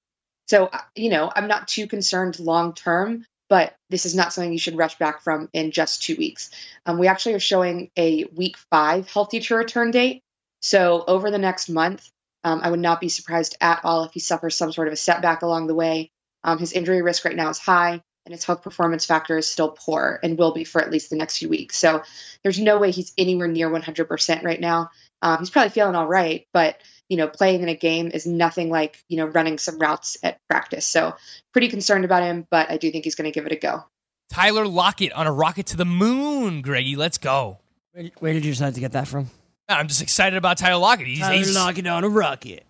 [0.48, 4.52] so, uh, you know, I'm not too concerned long term, but this is not something
[4.52, 6.50] you should rush back from in just two weeks.
[6.86, 10.22] Um, we actually are showing a week five healthy to return date.
[10.62, 12.10] So, over the next month,
[12.44, 14.98] um, I would not be surprised at all if he suffers some sort of a
[14.98, 16.12] setback along the way.
[16.44, 19.72] Um, his injury risk right now is high, and his health performance factor is still
[19.72, 21.78] poor and will be for at least the next few weeks.
[21.78, 22.04] So
[22.44, 24.90] there's no way he's anywhere near 100% right now.
[25.22, 26.78] Um, he's probably feeling all right, but
[27.10, 30.40] you know, playing in a game is nothing like you know running some routes at
[30.50, 30.86] practice.
[30.88, 31.16] So
[31.52, 33.84] pretty concerned about him, but I do think he's going to give it a go.
[34.32, 36.96] Tyler Lockett on a rocket to the moon, Greggy.
[36.96, 37.60] Let's go.
[37.92, 39.30] Where, where did you decide to get that from?
[39.70, 41.08] I'm just excited about Tyler Lockett.
[41.08, 42.66] He's, Tyler he's Lockett on a rocket.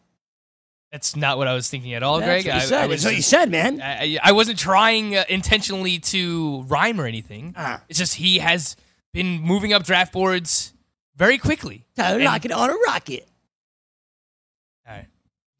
[0.91, 2.45] That's not what I was thinking at all, That's Greg.
[2.45, 2.83] what you I, said.
[2.83, 3.81] I was That's what you said, man.
[3.81, 7.55] I, I wasn't trying uh, intentionally to rhyme or anything.
[7.57, 7.81] Ah.
[7.89, 8.75] It's just he has
[9.11, 10.71] been moving up draft boards
[11.15, 11.85] very quickly.
[11.95, 13.27] Tyler And- Lockett on a rocket.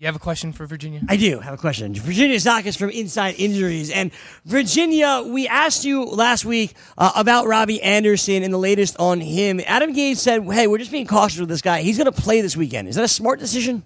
[0.04, 0.08] All right.
[0.08, 1.02] You have a question for Virginia?
[1.08, 1.94] I do have a question.
[1.96, 3.90] Virginia Zakis from Inside Injuries.
[3.90, 4.12] And
[4.44, 9.62] Virginia, we asked you last week uh, about Robbie Anderson and the latest on him.
[9.66, 11.82] Adam Gase said, hey, we're just being cautious with this guy.
[11.82, 12.90] He's going to play this weekend.
[12.90, 13.84] Is that a smart decision?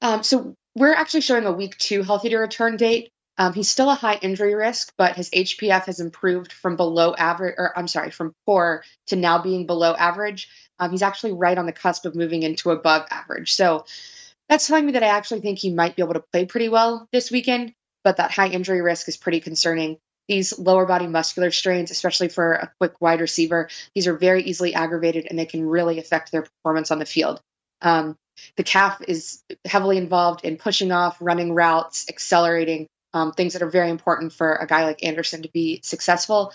[0.00, 3.10] Um, so we're actually showing a week two healthy to return date.
[3.36, 7.54] Um, he's still a high injury risk, but his HPF has improved from below average,
[7.58, 10.48] or I'm sorry, from poor to now being below average.
[10.78, 13.52] Um, he's actually right on the cusp of moving into above average.
[13.52, 13.84] So
[14.48, 17.06] that's telling me that I actually think he might be able to play pretty well
[17.12, 17.72] this weekend,
[18.04, 19.98] but that high injury risk is pretty concerning.
[20.28, 24.74] These lower body muscular strains, especially for a quick wide receiver, these are very easily
[24.74, 27.40] aggravated and they can really affect their performance on the field.
[27.80, 28.16] Um,
[28.56, 33.70] the calf is heavily involved in pushing off, running routes, accelerating, um, things that are
[33.70, 36.52] very important for a guy like Anderson to be successful.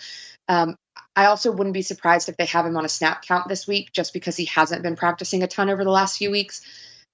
[0.48, 0.76] Um,
[1.16, 3.92] I also wouldn't be surprised if they have him on a snap count this week,
[3.94, 6.62] just because he hasn't been practicing a ton over the last few weeks.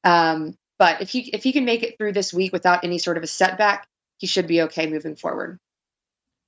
[0.04, 3.18] Um, but if he if he can make it through this week without any sort
[3.18, 5.60] of a setback, he should be okay moving forward.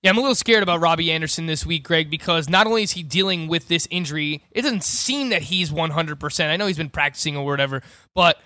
[0.02, 2.94] Yeah, I'm a little scared about Robbie Anderson this week, Greg, because not only is
[2.94, 6.50] he dealing with this injury, it doesn't seem that he's 100%.
[6.50, 7.84] I know he's been practicing or whatever,
[8.16, 8.42] but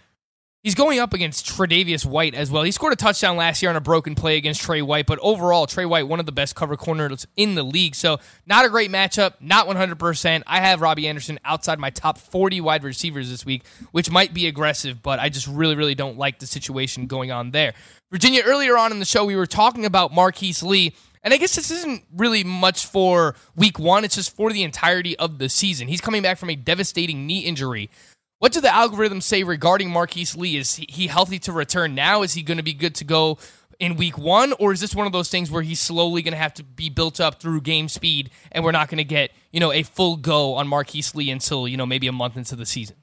[0.65, 2.63] he's going up against Tre'Davious White as well.
[2.63, 5.67] He scored a touchdown last year on a broken play against Trey White, but overall,
[5.67, 7.93] Trey White, one of the best cover corners in the league.
[7.93, 10.43] So, not a great matchup, not 100%.
[10.47, 14.47] I have Robbie Anderson outside my top 40 wide receivers this week, which might be
[14.47, 17.75] aggressive, but I just really, really don't like the situation going on there.
[18.11, 20.95] Virginia, earlier on in the show, we were talking about Marquise Lee.
[21.23, 24.03] And I guess this isn't really much for week one.
[24.03, 25.87] It's just for the entirety of the season.
[25.87, 27.89] He's coming back from a devastating knee injury.
[28.39, 30.57] What do the algorithms say regarding Marquise Lee?
[30.57, 32.21] Is he healthy to return now?
[32.21, 33.37] Is he going to be good to go
[33.79, 34.53] in week one?
[34.59, 36.89] Or is this one of those things where he's slowly going to have to be
[36.89, 40.17] built up through game speed and we're not going to get, you know, a full
[40.17, 42.97] go on Marquise Lee until, you know, maybe a month into the season?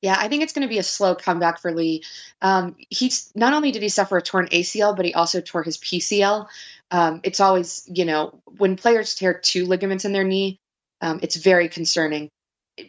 [0.00, 2.02] Yeah, I think it's going to be a slow comeback for Lee.
[2.40, 5.78] Um, he's not only did he suffer a torn ACL, but he also tore his
[5.78, 6.48] PCL.
[6.90, 10.58] Um, it's always, you know, when players tear two ligaments in their knee,
[11.00, 12.30] um, it's very concerning.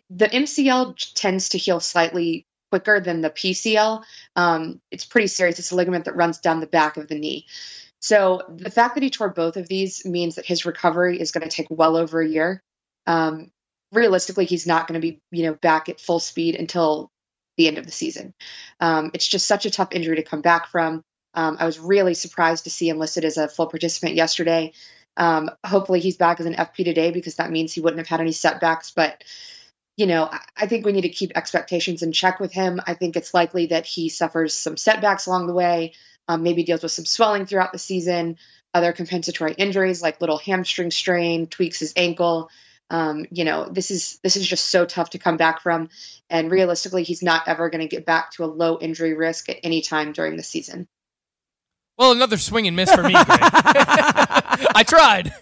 [0.10, 4.04] The MCL tends to heal slightly quicker than the PCL.
[4.36, 5.60] Um, it's pretty serious.
[5.60, 7.46] It's a ligament that runs down the back of the knee.
[8.00, 11.48] So the fact that he tore both of these means that his recovery is going
[11.48, 12.62] to take well over a year.
[13.08, 13.52] Um,
[13.94, 17.10] realistically, he's not going to be, you know, back at full speed until
[17.58, 18.34] the end of the season.
[18.80, 21.04] Um, it's just such a tough injury to come back from.
[21.34, 24.74] Um, I was really surprised to see him listed as a full participant yesterday.
[25.16, 28.20] Um, hopefully, he's back as an FP today because that means he wouldn't have had
[28.20, 28.92] any setbacks.
[28.92, 29.24] But
[29.98, 32.82] you know, I- think we need to keep expectations in check with him.
[32.86, 35.94] I think it's likely that he suffers some setbacks along the way,
[36.28, 38.38] um, maybe deals with some swelling throughout the season,
[38.74, 42.50] other compensatory injuries like little hamstring strain, tweaks his ankle.
[42.90, 45.90] Um, you know, this is this is just so tough to come back from,
[46.30, 49.58] and realistically, he's not ever going to get back to a low injury risk at
[49.64, 50.88] any time during the season.
[51.98, 55.34] Well, another swing and miss for me, I tried.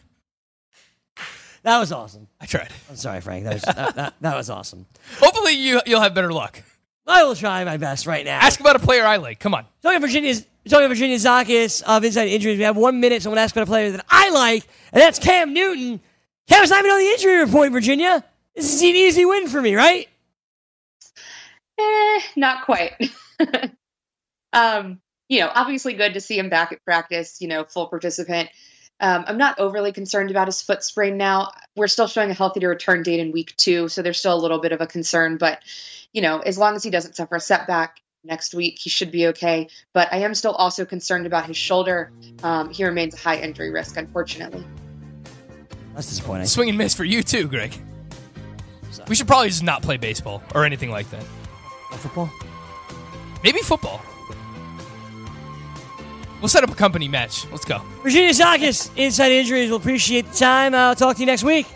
[1.63, 2.27] That was awesome.
[2.39, 2.69] I tried.
[2.89, 3.43] I'm sorry, Frank.
[3.43, 4.85] That was, that, that, that was awesome.
[5.19, 6.61] Hopefully, you, you'll have better luck.
[7.07, 8.39] I will try my best right now.
[8.39, 9.39] Ask about a player I like.
[9.39, 9.65] Come on.
[9.81, 12.57] Talking about Virginia's talking about Virginia Zakis of inside injuries.
[12.57, 15.01] We have one minute, so I'm gonna ask about a player that I like, and
[15.01, 15.99] that's Cam Newton.
[16.47, 18.23] Cam's not even on the injury report, Virginia.
[18.55, 20.07] This is an easy win for me, right?
[21.79, 22.93] Eh, not quite.
[24.53, 28.49] um, you know, obviously good to see him back at practice, you know, full participant.
[29.01, 31.51] Um, I'm not overly concerned about his foot sprain now.
[31.75, 34.39] We're still showing a healthy to return date in week two, so there's still a
[34.39, 35.37] little bit of a concern.
[35.37, 35.59] But,
[36.13, 39.27] you know, as long as he doesn't suffer a setback next week, he should be
[39.27, 39.69] okay.
[39.93, 42.11] But I am still also concerned about his shoulder.
[42.43, 44.63] Um, he remains a high injury risk, unfortunately.
[45.95, 46.45] That's disappointing.
[46.45, 47.75] Swing and miss for you too, Greg.
[49.07, 51.23] We should probably just not play baseball or anything like that.
[51.93, 52.29] Football.
[53.43, 54.01] Maybe football.
[56.41, 57.49] We'll set up a company match.
[57.51, 57.79] Let's go.
[58.01, 59.69] Virginia Zakis, inside injuries.
[59.69, 60.73] We'll appreciate the time.
[60.73, 61.67] I'll talk to you next week.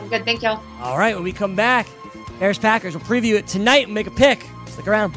[0.00, 0.24] I'm good.
[0.24, 0.62] Thank y'all.
[0.80, 1.86] All right, when we come back,
[2.40, 2.96] Bears Packers.
[2.96, 4.44] We'll preview it tonight and make a pick.
[4.66, 5.16] Stick around.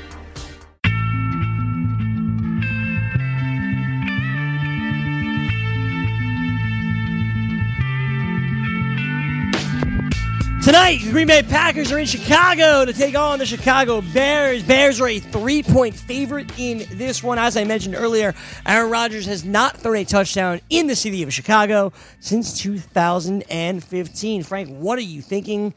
[10.71, 14.63] Tonight, the Green Bay Packers are in Chicago to take on the Chicago Bears.
[14.63, 17.37] Bears are a three point favorite in this one.
[17.37, 18.33] As I mentioned earlier,
[18.65, 24.43] Aaron Rodgers has not thrown a touchdown in the city of Chicago since 2015.
[24.43, 25.73] Frank, what are you thinking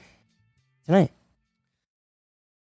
[0.87, 1.11] tonight?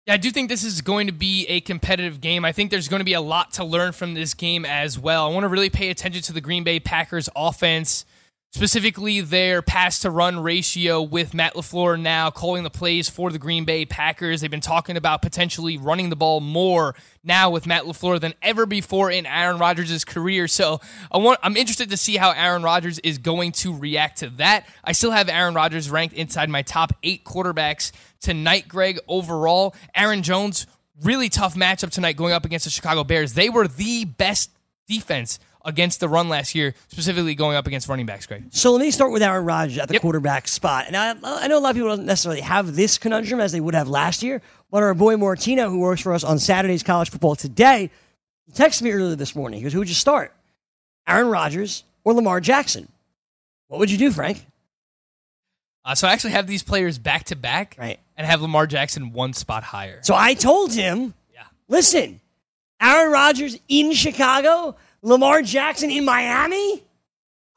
[0.07, 2.45] Yeah, I do think this is going to be a competitive game.
[2.45, 5.27] I think there's going to be a lot to learn from this game as well.
[5.27, 8.05] I want to really pay attention to the Green Bay Packers offense,
[8.53, 13.39] specifically their pass to run ratio with Matt LaFleur now calling the plays for the
[13.39, 14.41] Green Bay Packers.
[14.41, 18.67] They've been talking about potentially running the ball more now with Matt LaFleur than ever
[18.67, 20.47] before in Aaron Rodgers' career.
[20.47, 24.29] So I want I'm interested to see how Aaron Rodgers is going to react to
[24.31, 24.67] that.
[24.83, 29.73] I still have Aaron Rodgers ranked inside my top eight quarterbacks tonight, Greg, overall.
[29.95, 30.67] Aaron Jones,
[31.01, 33.33] really tough matchup tonight going up against the Chicago Bears.
[33.33, 34.51] They were the best
[34.87, 38.43] defense against the run last year, specifically going up against running backs, Greg.
[38.51, 40.01] So let me start with Aaron Rodgers at the Yep.
[40.01, 40.87] quarterback spot.
[40.87, 43.61] And I, I know a lot of people don't necessarily have this conundrum as they
[43.61, 47.09] would have last year, but our boy Martino, who works for us on Saturday's College
[47.11, 47.89] Football Today,
[48.53, 49.59] texted me earlier this morning.
[49.59, 50.33] He goes, Who would you start?
[51.07, 52.89] Aaron Rodgers or Lamar Jackson?
[53.69, 54.45] What would you do, Frank?
[55.85, 57.99] Uh, so I actually have these players back to back Right.
[58.15, 59.99] and have Lamar Jackson one spot higher.
[60.03, 61.43] So I told him, Yeah.
[61.67, 62.21] listen,
[62.81, 66.81] Aaron Rodgers in Chicago, Lamar Jackson in Miami.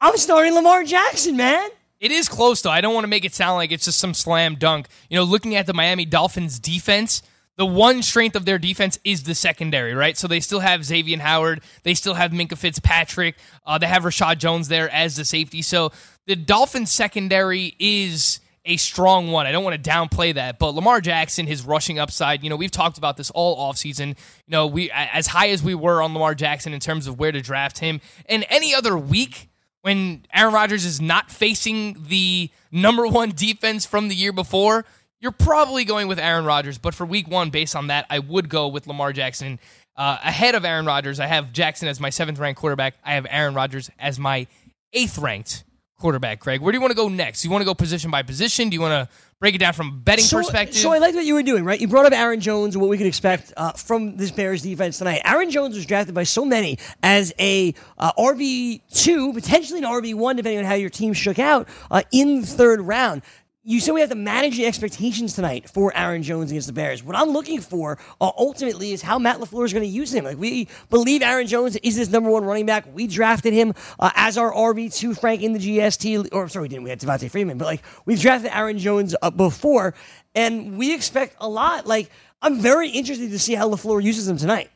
[0.01, 1.69] I'm starting Lamar Jackson, man.
[1.99, 2.69] It is close though.
[2.69, 4.87] I don't want to make it sound like it's just some slam dunk.
[5.09, 7.23] You know, looking at the Miami Dolphins defense,
[7.55, 10.15] the one strength of their defense is the secondary, right?
[10.17, 14.37] So they still have Xavier Howard, they still have Minkah Fitzpatrick, uh, they have Reshad
[14.37, 15.61] Jones there as the safety.
[15.61, 15.91] So
[16.27, 19.47] the Dolphins secondary is a strong one.
[19.47, 22.71] I don't want to downplay that, but Lamar Jackson, his rushing upside, you know, we've
[22.71, 24.09] talked about this all offseason.
[24.09, 24.15] You
[24.49, 27.41] know, we as high as we were on Lamar Jackson in terms of where to
[27.41, 29.49] draft him, and any other week
[29.81, 34.83] when Aaron Rodgers is not facing the number one defense from the year before,
[35.21, 36.77] you're probably going with Aaron Rodgers.
[36.77, 39.59] But for week one, based on that, I would go with Lamar Jackson
[39.95, 41.19] uh, ahead of Aaron Rodgers.
[41.19, 42.95] I have Jackson as my seventh ranked quarterback.
[43.03, 44.47] I have Aaron Rodgers as my
[44.93, 45.63] eighth ranked
[45.97, 46.39] quarterback.
[46.39, 47.41] Craig, where do you want to go next?
[47.41, 48.69] Do you want to go position by position?
[48.69, 50.77] Do you want to break it down from a betting so, perspective?
[50.77, 51.79] So I like what you were doing, right?
[51.79, 54.97] You brought up Aaron Jones and what we could expect uh, from this Bears defense
[54.97, 55.21] tonight.
[55.25, 60.13] Aaron Jones was drafted by so many as a uh, RB two, potentially an RB
[60.15, 63.21] one, depending on how your team shook out uh, in the third round.
[63.69, 67.03] You said we have to manage the expectations tonight for Aaron Jones against the Bears.
[67.03, 70.23] What I'm looking for uh, ultimately is how Matt LaFleur is going to use him.
[70.23, 72.85] Like we believe Aaron Jones is his number one running back.
[72.93, 76.29] We drafted him uh, as our RB two, Frank, in the GST.
[76.31, 76.85] Or sorry, we didn't.
[76.85, 79.95] We had Devonta Freeman, but like we've drafted Aaron Jones uh, before,
[80.33, 81.85] and we expect a lot.
[81.85, 82.09] Like
[82.41, 84.71] I'm very interested to see how LaFleur uses him tonight.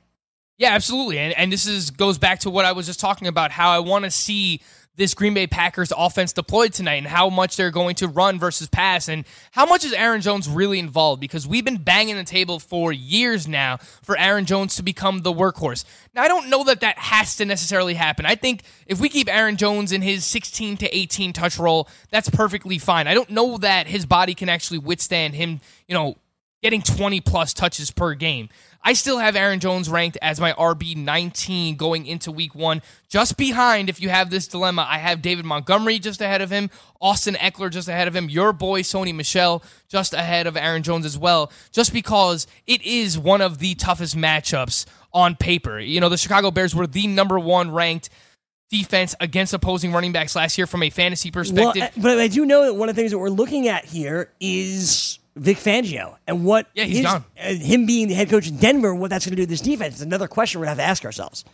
[0.57, 1.17] Yeah, absolutely.
[1.17, 3.79] And and this is goes back to what I was just talking about how I
[3.79, 4.59] want to see
[4.95, 8.67] this Green Bay Packers offense deployed tonight and how much they're going to run versus
[8.67, 12.59] pass and how much is Aaron Jones really involved because we've been banging the table
[12.59, 15.85] for years now for Aaron Jones to become the workhorse.
[16.13, 18.25] Now I don't know that that has to necessarily happen.
[18.25, 22.29] I think if we keep Aaron Jones in his 16 to 18 touch role, that's
[22.29, 23.07] perfectly fine.
[23.07, 26.17] I don't know that his body can actually withstand him, you know,
[26.61, 28.49] getting 20 plus touches per game.
[28.83, 32.81] I still have Aaron Jones ranked as my RB 19 going into week one.
[33.09, 36.69] Just behind, if you have this dilemma, I have David Montgomery just ahead of him,
[36.99, 41.05] Austin Ekeler just ahead of him, your boy Sony Michel just ahead of Aaron Jones
[41.05, 45.79] as well, just because it is one of the toughest matchups on paper.
[45.79, 48.09] You know, the Chicago Bears were the number one ranked
[48.71, 51.81] defense against opposing running backs last year from a fantasy perspective.
[51.81, 53.85] Well, uh, but I do know that one of the things that we're looking at
[53.85, 57.23] here is Vic Fangio and what Yeah, he's his- gone.
[57.39, 59.61] uh, him being the head coach in Denver, what that's going to do to this
[59.61, 59.95] defense.
[59.95, 61.45] is another question we're going to have to ask ourselves.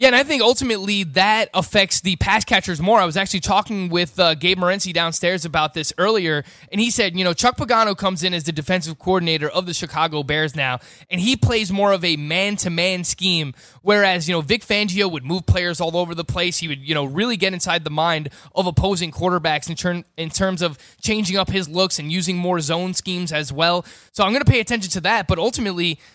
[0.00, 2.98] Yeah, and I think ultimately that affects the pass catchers more.
[2.98, 6.42] I was actually talking with uh, Gabe Morency downstairs about this earlier,
[6.72, 9.74] and he said, you know, Chuck Pagano comes in as the defensive coordinator of the
[9.74, 10.78] Chicago Bears now,
[11.10, 15.44] and he plays more of a man-to-man scheme, whereas, you know, Vic Fangio would move
[15.44, 16.56] players all over the place.
[16.56, 20.62] He would, you know, really get inside the mind of opposing quarterbacks in, in terms
[20.62, 23.84] of changing up his looks and using more zone schemes as well.
[24.12, 25.98] So I'm going to pay attention to that, but ultimately–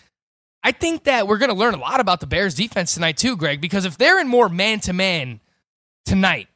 [0.66, 3.36] I think that we're going to learn a lot about the Bears defense tonight too,
[3.36, 5.38] Greg, because if they're in more man to man
[6.04, 6.48] tonight,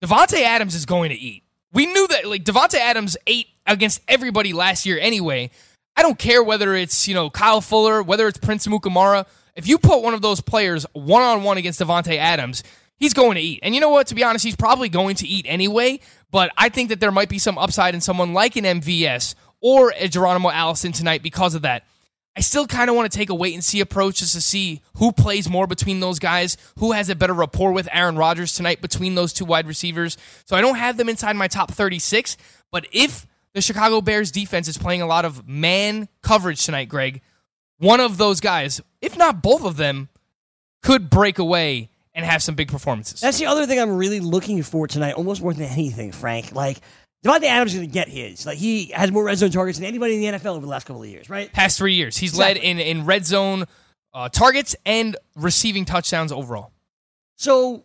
[0.00, 1.42] Davante Adams is going to eat.
[1.72, 5.50] We knew that like Davante Adams ate against everybody last year anyway.
[5.96, 9.26] I don't care whether it's, you know, Kyle Fuller, whether it's Prince Mukamara.
[9.56, 12.62] If you put one of those players one on one against Davante Adams,
[12.94, 13.58] he's going to eat.
[13.64, 14.06] And you know what?
[14.06, 15.98] To be honest, he's probably going to eat anyway.
[16.30, 19.92] But I think that there might be some upside in someone like an MVS or
[19.96, 21.86] a Geronimo Allison tonight because of that.
[22.34, 24.80] I still kind of want to take a wait and see approach just to see
[24.96, 28.80] who plays more between those guys, who has a better rapport with Aaron Rodgers tonight
[28.80, 30.16] between those two wide receivers.
[30.46, 32.38] So I don't have them inside my top 36,
[32.70, 37.20] but if the Chicago Bears defense is playing a lot of man coverage tonight, Greg,
[37.78, 40.08] one of those guys, if not both of them,
[40.82, 43.20] could break away and have some big performances.
[43.20, 46.52] That's the other thing I'm really looking for tonight, almost more than anything, Frank.
[46.52, 46.78] Like,
[47.24, 48.44] Davante Adams is going to get his.
[48.46, 50.86] Like, he has more red zone targets than anybody in the NFL over the last
[50.86, 51.52] couple of years, right?
[51.52, 52.60] Past three years, he's Exactly.
[52.60, 53.64] led in, in red zone
[54.12, 56.72] uh, targets and receiving touchdowns overall.
[57.36, 57.84] So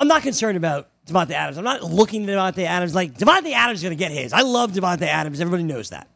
[0.00, 1.58] I'm not concerned about Davante Adams.
[1.58, 4.32] I'm not looking at Davante Adams like Davante Adams is going to get his.
[4.32, 5.40] I love Davante Adams.
[5.40, 6.08] Everybody knows that.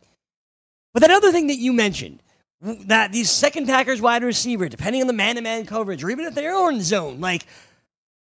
[0.94, 2.22] But that other thing that you mentioned,
[2.62, 6.46] that these second Packers wide receiver, depending on the man-to-man coverage, or even if they
[6.46, 7.44] are in the zone, like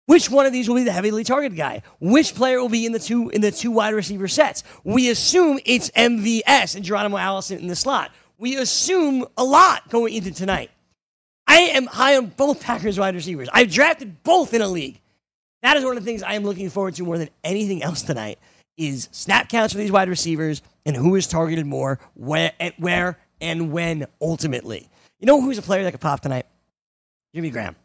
[0.06, 1.82] which one of these will be the heavily targeted guy?
[2.00, 4.62] Which player will be in the two in the two wide receiver sets?
[4.84, 8.10] We assume it's MVS and Geronimo Allison in the slot.
[8.36, 10.70] We assume a lot going into tonight.
[11.46, 13.48] I am high on both Packers wide receivers.
[13.52, 15.00] I've drafted both in a league.
[15.62, 18.02] That is one of the things I am looking forward to more than anything else
[18.02, 18.38] tonight
[18.76, 23.72] is snap counts for these wide receivers and who is targeted more, where, where and
[23.72, 24.88] when ultimately.
[25.20, 26.46] You know who's a player that could pop tonight?
[27.34, 27.76] Jimmy Graham.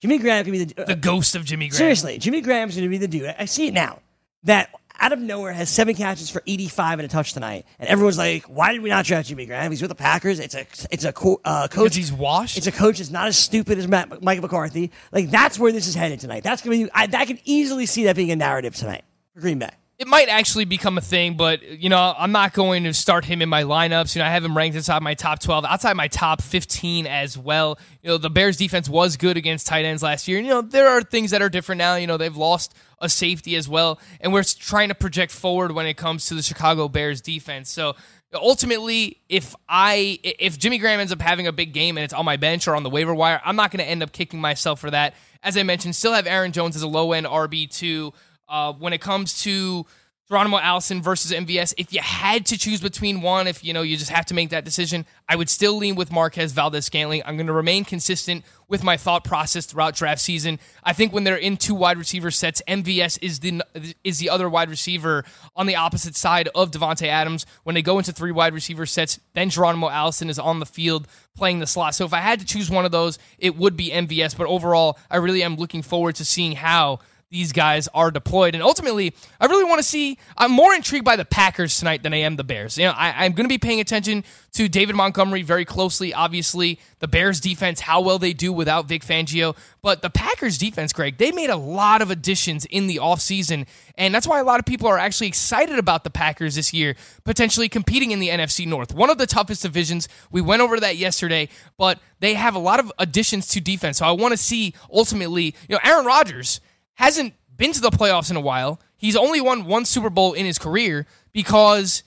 [0.00, 1.76] Jimmy Graham could be the, The ghost of Jimmy Graham.
[1.78, 3.26] Seriously, Jimmy Graham's going to be the dude.
[3.26, 3.98] I, I see it now.
[4.44, 4.70] That
[5.00, 8.44] out of nowhere has seven catches for 85 and a touch tonight, and everyone's like,
[8.44, 9.70] "Why did we not draft Jimmy Graham?
[9.72, 10.38] He's with the Packers.
[10.38, 11.96] It's a it's a co- uh, Because coach.
[11.96, 12.56] he's washed.
[12.56, 14.92] It's a coach that's not as stupid as Matt, Mike McCarthy.
[15.12, 16.44] Like that's where this is headed tonight.
[16.44, 16.90] That's going to be.
[16.94, 19.02] I, I can easily see that being a narrative tonight
[19.34, 19.70] for Green Bay.
[19.98, 23.42] It might actually become a thing, but you know, I'm not going to start him
[23.42, 24.14] in my lineups.
[24.14, 27.36] You know, I have him ranked inside my top 12, outside my top 15 as
[27.36, 27.78] well.
[28.02, 30.38] You know, the Bears defense was good against tight ends last year.
[30.38, 31.96] You know, there are things that are different now.
[31.96, 35.86] You know, they've lost a safety as well, and we're trying to project forward when
[35.86, 37.68] it comes to the Chicago Bears defense.
[37.68, 37.96] So
[38.32, 42.24] ultimately, if I if Jimmy Graham ends up having a big game and it's on
[42.24, 44.78] my bench or on the waiver wire, I'm not going to end up kicking myself
[44.78, 45.14] for that.
[45.42, 48.12] As I mentioned, still have Aaron Jones as a low end RB two.
[48.48, 49.86] Uh, when it comes to
[50.28, 53.96] Geronimo Allison versus MVS, if you had to choose between one, if you know you
[53.96, 57.22] just have to make that decision, I would still lean with Marquez Valdes-Scantling.
[57.24, 60.58] I'm going to remain consistent with my thought process throughout draft season.
[60.84, 63.62] I think when they're in two wide receiver sets, MVS is the
[64.04, 65.24] is the other wide receiver
[65.56, 67.46] on the opposite side of Davante Adams.
[67.62, 71.08] When they go into three wide receiver sets, then Geronimo Allison is on the field
[71.34, 71.94] playing the slot.
[71.94, 74.36] So if I had to choose one of those, it would be MVS.
[74.36, 76.98] But overall, I really am looking forward to seeing how
[77.30, 78.54] these guys are deployed.
[78.54, 80.18] And ultimately, I really want to see.
[80.36, 82.78] I'm more intrigued by the Packers tonight than I am the Bears.
[82.78, 86.14] You know, I, I'm going to be paying attention to David Montgomery very closely.
[86.14, 89.56] Obviously, the Bears defense, how well they do without Vic Fangio.
[89.82, 93.66] But the Packers defense, Greg, they made a lot of additions in the offseason.
[93.96, 96.96] And that's why a lot of people are actually excited about the Packers this year,
[97.24, 98.94] potentially competing in the NFC North.
[98.94, 100.08] One of the toughest divisions.
[100.30, 103.98] We went over that yesterday, but they have a lot of additions to defense.
[103.98, 106.60] So I want to see ultimately, you know, Aaron Rodgers
[106.98, 108.80] hasn't been to the playoffs in a while.
[108.96, 112.02] He's only won one Super Bowl in his career because,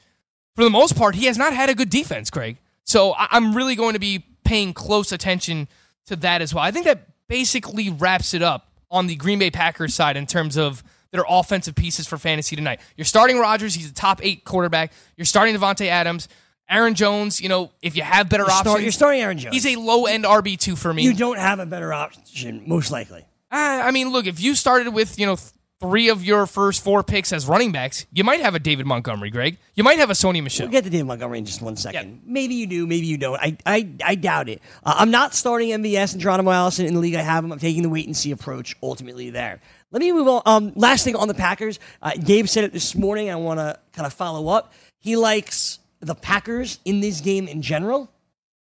[0.55, 2.57] for the most part, he has not had a good defense, Craig.
[2.83, 5.69] So I- I'm really going to be paying close attention
[6.07, 6.63] to that as well.
[6.63, 10.57] I think that basically wraps it up on the Green Bay Packers side in terms
[10.57, 12.81] of their offensive pieces for fantasy tonight.
[12.97, 14.91] You're starting Rodgers, he's a top eight quarterback.
[15.15, 16.27] You're starting Davante Adams.
[16.69, 19.53] Aaron Jones, you know, if you have better You're, options, start, you're starting Aaron Jones.
[19.53, 21.03] he's a low end RB two for me.
[21.03, 23.25] you don't have a better option, most likely.
[23.51, 25.49] Uh, I mean, look, if you started with, you know, th-
[25.81, 29.29] three of your first four picks as running backs, you might have a David Montgomery,
[29.31, 29.57] Greg.
[29.73, 30.67] You might have a Sony Michel.
[30.67, 32.21] We'll get to David Montgomery in just one second.
[32.23, 33.39] Maybe you do, maybe you don't.
[33.41, 34.61] I I, I doubt it.
[34.83, 37.51] Uh, I'm not starting MVS and Geronimo Allison in the league I have him.
[37.51, 39.59] I'm taking the wait and see approach ultimately there.
[39.91, 40.41] Let me move on.
[40.45, 41.79] Um, last thing on the Packers.
[42.01, 43.29] Uh, Gabe said it this morning.
[43.29, 44.73] I want to kind of follow up.
[44.99, 48.09] He likes the Packers in this game in general.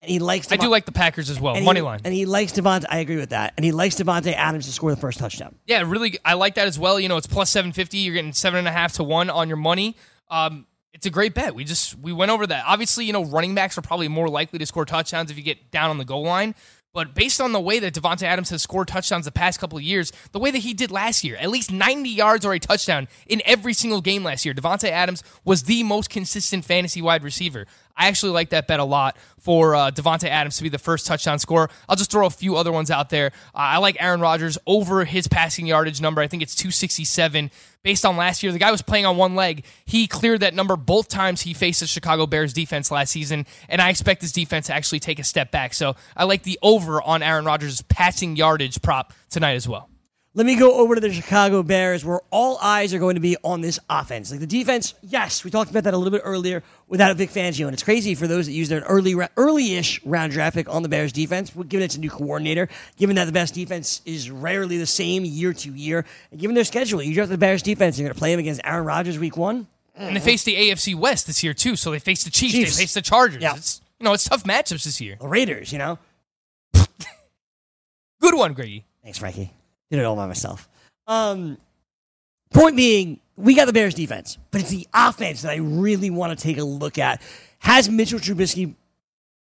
[0.01, 1.55] And he likes I do like the Packers as well.
[1.55, 1.99] and Money he, line.
[2.03, 2.85] And he likes Davante.
[2.89, 3.53] I agree with that.
[3.55, 5.55] And he likes Davante Adams to score the first touchdown.
[5.67, 6.99] Yeah, really, I like that as well.
[6.99, 7.99] You know, it's plus seven fifty.
[7.99, 9.95] You're getting seven and a half to one on your money.
[10.29, 11.53] Um, it's a great bet.
[11.53, 12.63] We just we went over that.
[12.67, 15.69] Obviously, you know, running backs are probably more likely to score touchdowns if you get
[15.71, 16.55] down on the goal line.
[16.93, 19.83] But based on the way that Davante Adams has scored touchdowns the past couple of
[19.83, 23.07] years, the way that he did last year, at least 90 yards or a touchdown
[23.27, 27.65] in every single game last year, Davante Adams was the most consistent fantasy wide receiver.
[27.95, 31.07] I actually like that bet a lot for uh, Davante Adams to be the first
[31.07, 31.69] touchdown scorer.
[31.87, 33.27] I'll just throw a few other ones out there.
[33.55, 36.19] Uh, I like Aaron Rodgers over his passing yardage number.
[36.21, 37.51] I think it's 267.
[37.83, 39.65] Based on last year, the guy was playing on one leg.
[39.85, 43.81] He cleared that number both times he faced the Chicago Bears defense last season, and
[43.81, 45.73] I expect this defense to actually take a step back.
[45.73, 49.90] So I like the over on Aaron Rodgers' passing yardage prop tonight as well.
[50.33, 53.35] Let me go over to the Chicago Bears, where all eyes are going to be
[53.43, 54.31] on this offense.
[54.31, 57.65] Like the defense, yes, we talked about that a little bit earlier without Vic Fangio,
[57.65, 60.89] and it's crazy for those that use their early, early-ish round draft pick on the
[60.89, 61.49] Bears defense.
[61.51, 65.51] Given it's a new coordinator, given that the best defense is rarely the same year
[65.51, 68.31] to year, and given their schedule, you draft the Bears defense, you're going to play
[68.31, 69.67] them against Aaron Rodgers week one.
[69.97, 71.75] And they face the AFC West this year too.
[71.75, 72.77] So they face the Chiefs, Chiefs.
[72.77, 73.41] they faced the Chargers.
[73.43, 73.57] Yeah.
[73.57, 75.17] It's you know it's tough matchups this year.
[75.19, 75.99] The Raiders, you know.
[76.73, 78.85] Good one, Greggy.
[79.03, 79.51] Thanks, Frankie.
[79.91, 80.69] Did it all by myself.
[81.05, 81.57] Um,
[82.51, 86.37] point being, we got the Bears defense, but it's the offense that I really want
[86.37, 87.21] to take a look at.
[87.59, 88.73] Has Mitchell Trubisky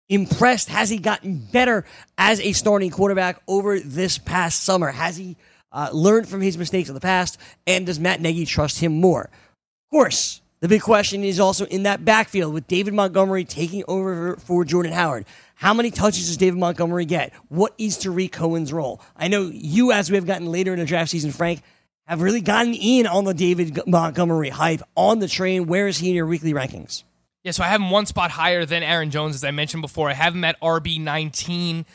[0.10, 0.70] impressed?
[0.70, 1.86] Has he gotten better
[2.20, 4.92] as a starting quarterback over this past summer?
[4.92, 5.38] Has he
[5.72, 7.40] uh, learned from his mistakes of the past?
[7.66, 9.24] And does Matt Nagy trust him more?
[9.24, 14.36] Of course, the big question is also in that backfield with David Montgomery taking over
[14.36, 15.26] for Jordan Howard.
[15.58, 17.34] How many touches does David Montgomery get?
[17.50, 19.02] What is Tarik Cohen's role?
[19.16, 21.64] I know you, as we have gotten later in the draft season, Frank,
[22.06, 25.66] have really gotten in on the David Montgomery hype on the train.
[25.66, 27.04] Where is he in your weekly rankings?
[27.44, 30.12] Yeah, so I have him one spot higher than Aaron Jones, as I mentioned before.
[30.12, 31.88] I have him at RB 19.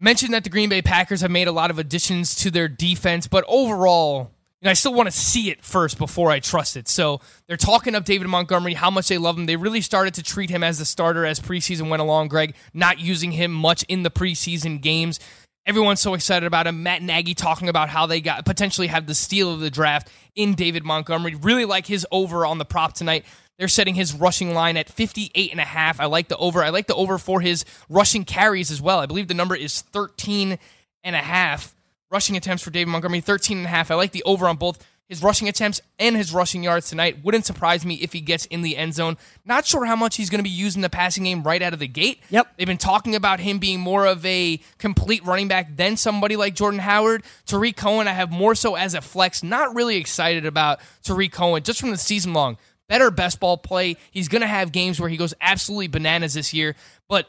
[0.00, 3.26] Mentioned that the Green Bay Packers have made a lot of additions to their defense,
[3.26, 4.30] but overall,
[4.60, 6.88] you know, I still want to see it first before I trust it.
[6.88, 9.44] So they're talking up David Montgomery, how much they love him.
[9.46, 12.98] They really started to treat him as the starter as preseason went along, Greg, not
[12.98, 15.20] using him much in the preseason games.
[15.66, 16.82] Everyone's so excited about him.
[16.82, 20.54] Matt Nagy talking about how they got potentially have the steal of the draft in
[20.54, 21.34] David Montgomery.
[21.34, 23.26] Really like his over on the prop tonight.
[23.58, 26.00] They're setting his rushing line at 58 and a half.
[26.00, 26.62] I like the over.
[26.62, 29.00] I like the over for his rushing carries as well.
[29.00, 30.58] I believe the number is 13
[31.04, 31.75] and a half.
[32.10, 33.90] Rushing attempts for David Montgomery 13 and a half.
[33.90, 37.24] I like the over on both his rushing attempts and his rushing yards tonight.
[37.24, 39.16] Wouldn't surprise me if he gets in the end zone.
[39.44, 41.78] Not sure how much he's going to be using the passing game right out of
[41.78, 42.20] the gate.
[42.30, 42.56] Yep.
[42.56, 46.54] They've been talking about him being more of a complete running back than somebody like
[46.54, 47.22] Jordan Howard.
[47.46, 49.42] Tarik Cohen, I have more so as a flex.
[49.42, 52.58] Not really excited about Tarik Cohen just from the season long.
[52.88, 53.96] Better best ball play.
[54.10, 56.76] He's going to have games where he goes absolutely bananas this year,
[57.08, 57.28] but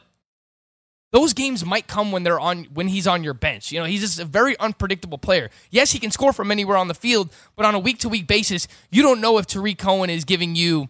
[1.10, 3.72] those games might come when they're on when he's on your bench.
[3.72, 5.50] You know, he's just a very unpredictable player.
[5.70, 8.26] Yes, he can score from anywhere on the field, but on a week to week
[8.26, 10.88] basis, you don't know if Tarik Cohen is giving you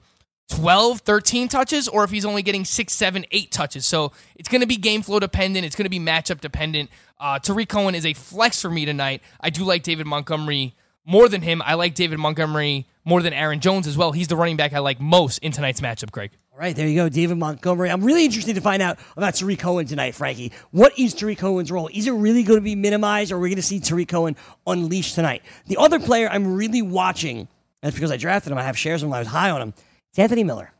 [0.50, 3.86] 12, 13 touches or if he's only getting 6, 7, 8 touches.
[3.86, 5.64] So it's going to be game flow dependent.
[5.64, 6.90] It's going to be matchup dependent.
[7.20, 9.22] Uh, Tarik Cohen is a flex for me tonight.
[9.40, 11.62] I do like David Montgomery more than him.
[11.64, 14.12] I like David Montgomery more than Aaron Jones as well.
[14.12, 16.30] He's the running back I like most in tonight's matchup, Greg.
[16.58, 17.88] All right, there you go, David Montgomery.
[17.88, 20.50] I'm really interested to find out about Tarik Cohen tonight, Frankie.
[20.72, 21.88] What is Tarik Cohen's role?
[21.94, 24.34] Is it really going to be minimized, or are we going to see Tarik Cohen
[24.66, 25.42] unleashed tonight?
[25.68, 27.48] The other player I'm really watching, and
[27.82, 29.74] it's because I drafted him, I have shares him, I was high on him,
[30.10, 30.72] it's Anthony Miller.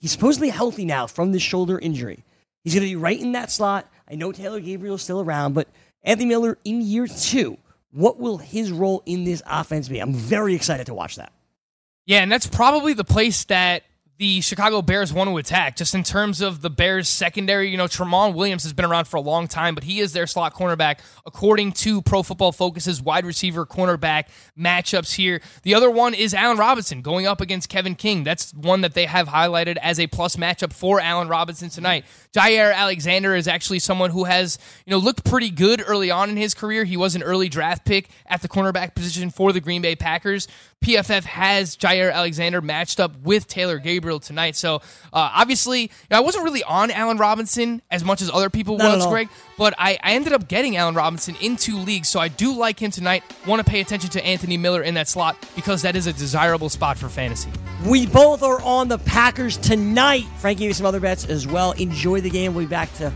[0.00, 2.24] He's supposedly healthy now from this shoulder injury.
[2.64, 3.88] He's going to be right in that slot.
[4.10, 5.68] I know Taylor Gabriel's still around, but
[6.02, 7.58] Anthony Miller in year two,
[7.92, 10.00] what will his role in this offense be?
[10.00, 11.32] I'm very excited to watch that.
[12.06, 13.84] Yeah, and that's probably the place that
[14.18, 17.70] the Chicago Bears want to attack, just in terms of the Bears secondary.
[17.70, 20.26] You know, Tramon Williams has been around for a long time, but he is their
[20.26, 25.42] slot cornerback, according to Pro Football Focus's wide receiver cornerback matchups here.
[25.62, 28.24] The other one is Allen Robinson going up against Kevin King.
[28.24, 32.06] That's one that they have highlighted as a plus matchup for Allen Robinson tonight.
[32.34, 36.36] Jaire Alexander is actually someone who has, you know, looked pretty good early on in
[36.36, 36.84] his career.
[36.84, 40.48] He was an early draft pick at the cornerback position for the Green Bay Packers,
[40.84, 44.54] PFF has Jaire Alexander matched up with Taylor Gabriel tonight.
[44.54, 44.80] So uh,
[45.12, 48.96] obviously, you know, I wasn't really on Allen Robinson as much as other people Not
[48.96, 49.06] was.
[49.06, 52.08] Greg, but I, I ended up getting Allen Robinson in two leagues.
[52.08, 53.24] So I do like him tonight.
[53.46, 56.68] Want to pay attention to Anthony Miller in that slot because that is a desirable
[56.68, 57.50] spot for fantasy.
[57.84, 60.24] We both are on the Packers tonight.
[60.38, 61.72] Frank gave you some other bets as well.
[61.72, 62.54] Enjoy the game.
[62.54, 63.12] We'll be back to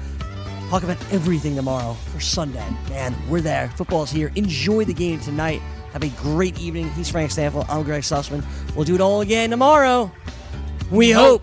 [0.71, 2.67] talk about everything tomorrow for Sunday.
[2.89, 3.69] Man, we're there.
[3.77, 4.33] Football's here.
[4.35, 5.63] Enjoy the game tonight.
[5.93, 6.91] Have a great evening.
[6.93, 7.67] He's Frank Stanfield.
[7.69, 8.45] I'm Greg Sussman.
[8.75, 10.11] We'll do it all again tomorrow.
[10.91, 11.43] We hope.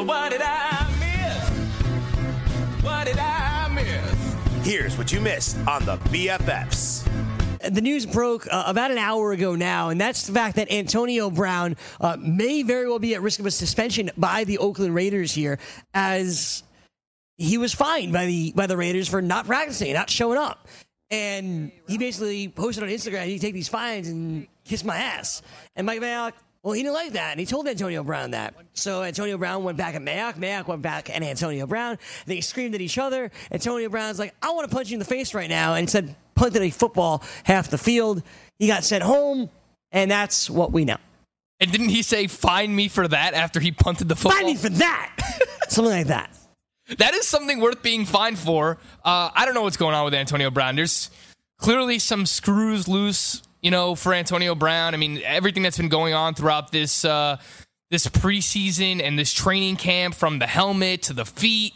[0.00, 2.82] So what did I miss?
[2.82, 4.66] What did I miss?
[4.66, 7.06] Here's what you missed on the BFFs.
[7.70, 11.28] The news broke uh, about an hour ago now, and that's the fact that Antonio
[11.28, 15.32] Brown uh, may very well be at risk of a suspension by the Oakland Raiders
[15.32, 15.58] here,
[15.92, 16.62] as
[17.36, 20.66] he was fined by the by the Raiders for not practicing, not showing up,
[21.10, 25.42] and he basically posted on Instagram, "You take these fines and kiss my ass."
[25.76, 26.32] And Mike Mayock,
[26.62, 28.54] well, he didn't like that, and he told Antonio Brown that.
[28.74, 31.98] So Antonio Brown went back at Mayock, Mayock went back at Antonio Brown.
[32.26, 33.30] They screamed at each other.
[33.50, 36.14] Antonio Brown's like, "I want to punch you in the face right now," and said,
[36.34, 38.22] "Punted a football half the field."
[38.58, 39.48] He got sent home,
[39.90, 40.98] and that's what we know.
[41.60, 44.32] And didn't he say, "Find me for that" after he punted the football?
[44.32, 46.30] Find me for that, something like that.
[46.98, 48.78] That is something worth being fined for.
[49.04, 50.76] Uh, I don't know what's going on with Antonio Brown.
[50.76, 51.10] There's
[51.58, 54.94] clearly some screws loose, you know, for Antonio Brown.
[54.94, 57.38] I mean, everything that's been going on throughout this uh,
[57.90, 61.74] this preseason and this training camp, from the helmet to the feet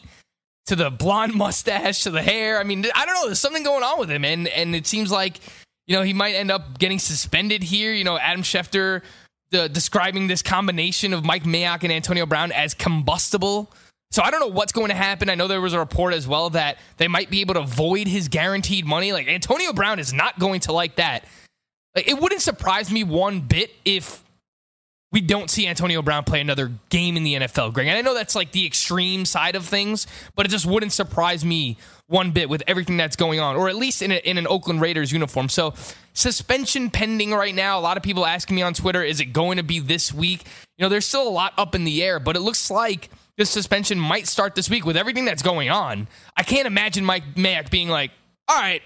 [0.66, 2.59] to the blonde mustache to the hair.
[2.59, 3.26] I mean, I don't know.
[3.26, 5.41] There's something going on with him, and and it seems like
[5.87, 7.93] you know he might end up getting suspended here.
[7.93, 9.03] You know, Adam Schefter.
[9.51, 13.70] Describing this combination of Mike Mayock and Antonio Brown as combustible.
[14.11, 15.30] So I don't know what's going to happen.
[15.30, 18.09] I know there was a report as well that they might be able to void
[18.09, 19.12] his guaranteed money.
[19.12, 21.24] Like Antonio Brown is not going to like that.
[21.95, 24.24] Like, it wouldn't surprise me one bit if
[25.14, 27.86] we don't see Antonio Brown play another game in the NFL, Greg.
[27.86, 31.45] And I know that's like the extreme side of things, but it just wouldn't surprise
[31.45, 31.78] me
[32.09, 34.80] one bit with everything that's going on, or at least in, a, in an Oakland
[34.80, 35.49] Raiders uniform.
[35.49, 35.72] So
[36.14, 37.78] suspension pending right now.
[37.78, 40.42] A lot of people asking me on Twitter, is it going to be this week?
[40.76, 43.51] You know, there's still a lot up in the air, but it looks like this
[43.51, 46.09] suspension might start this week with everything that's going on.
[46.36, 48.11] I can't imagine Mike Mayock being like,
[48.49, 48.82] all right,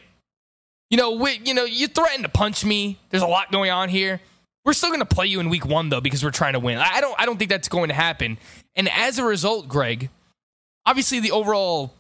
[0.91, 2.99] you know, we, you know, you threatened to punch me.
[3.11, 4.21] There's a lot going on here.
[4.65, 6.79] We're still going to play you in week one though because we're trying to win.
[6.79, 7.19] I don't.
[7.19, 8.39] I don't think that's going to happen.
[8.77, 10.11] And as a result, Greg,
[10.85, 11.95] obviously the overall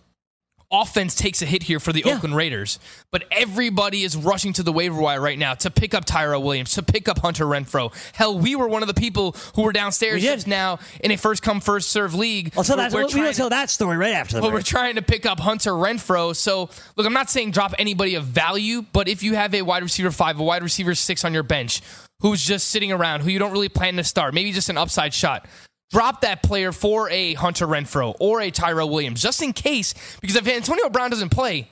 [0.70, 2.14] offense takes a hit here for the Yeah.
[2.14, 2.78] Oakland Raiders.
[3.10, 6.74] But everybody is rushing to the waiver wire right now to pick up Tyrell Williams,
[6.74, 7.92] to pick up Hunter Renfrow.
[8.14, 11.16] Hell, we were one of the people who were downstairs We just now in a
[11.16, 12.52] first come first serve league.
[12.56, 12.94] I'll tell We're- that.
[12.94, 15.40] we're we will tell that story right after the but we're trying to pick up
[15.40, 16.36] Hunter Renfrow.
[16.36, 19.82] So, look, I'm not saying drop anybody of value, but if you have a wide
[19.82, 21.80] receiver five, a wide receiver six on your bench
[22.20, 25.14] who's just sitting around, who you don't really plan to start, maybe just an upside
[25.14, 25.46] shot,
[25.90, 29.94] drop that player for a Hunter Renfrow or a Tyrell Williams, just in case.
[30.20, 31.70] Because if Antonio Brown doesn't play,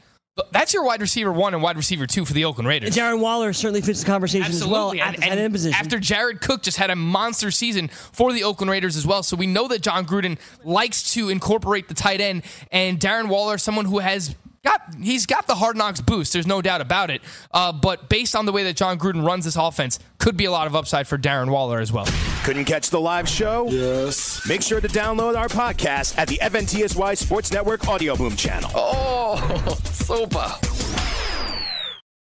[0.53, 2.95] that's your wide receiver one and wide receiver two for the Oakland Raiders.
[2.95, 5.01] Darren Waller certainly fits the conversation as well Absolutely.
[5.01, 5.79] at And, the and end position.
[5.81, 9.23] after Jared Cook just had a monster season for the Oakland Raiders as well.
[9.23, 13.57] So we know that Jon Gruden likes to incorporate the tight end and Darren Waller,
[13.57, 14.35] someone who has
[14.67, 16.33] got he's got the hard knocks boost.
[16.33, 17.23] There's no doubt about it.
[17.53, 20.51] Uh, but based on the way that Jon Gruden runs this offense, could be a
[20.51, 22.07] lot of upside for Darren Waller as well.
[22.45, 23.69] Couldn't catch the live show?
[23.71, 24.47] Yes.
[24.49, 28.71] Make sure to download our podcast at the FNTSY Sports Network Audio Boom channel.
[28.75, 31.26] Oh, super.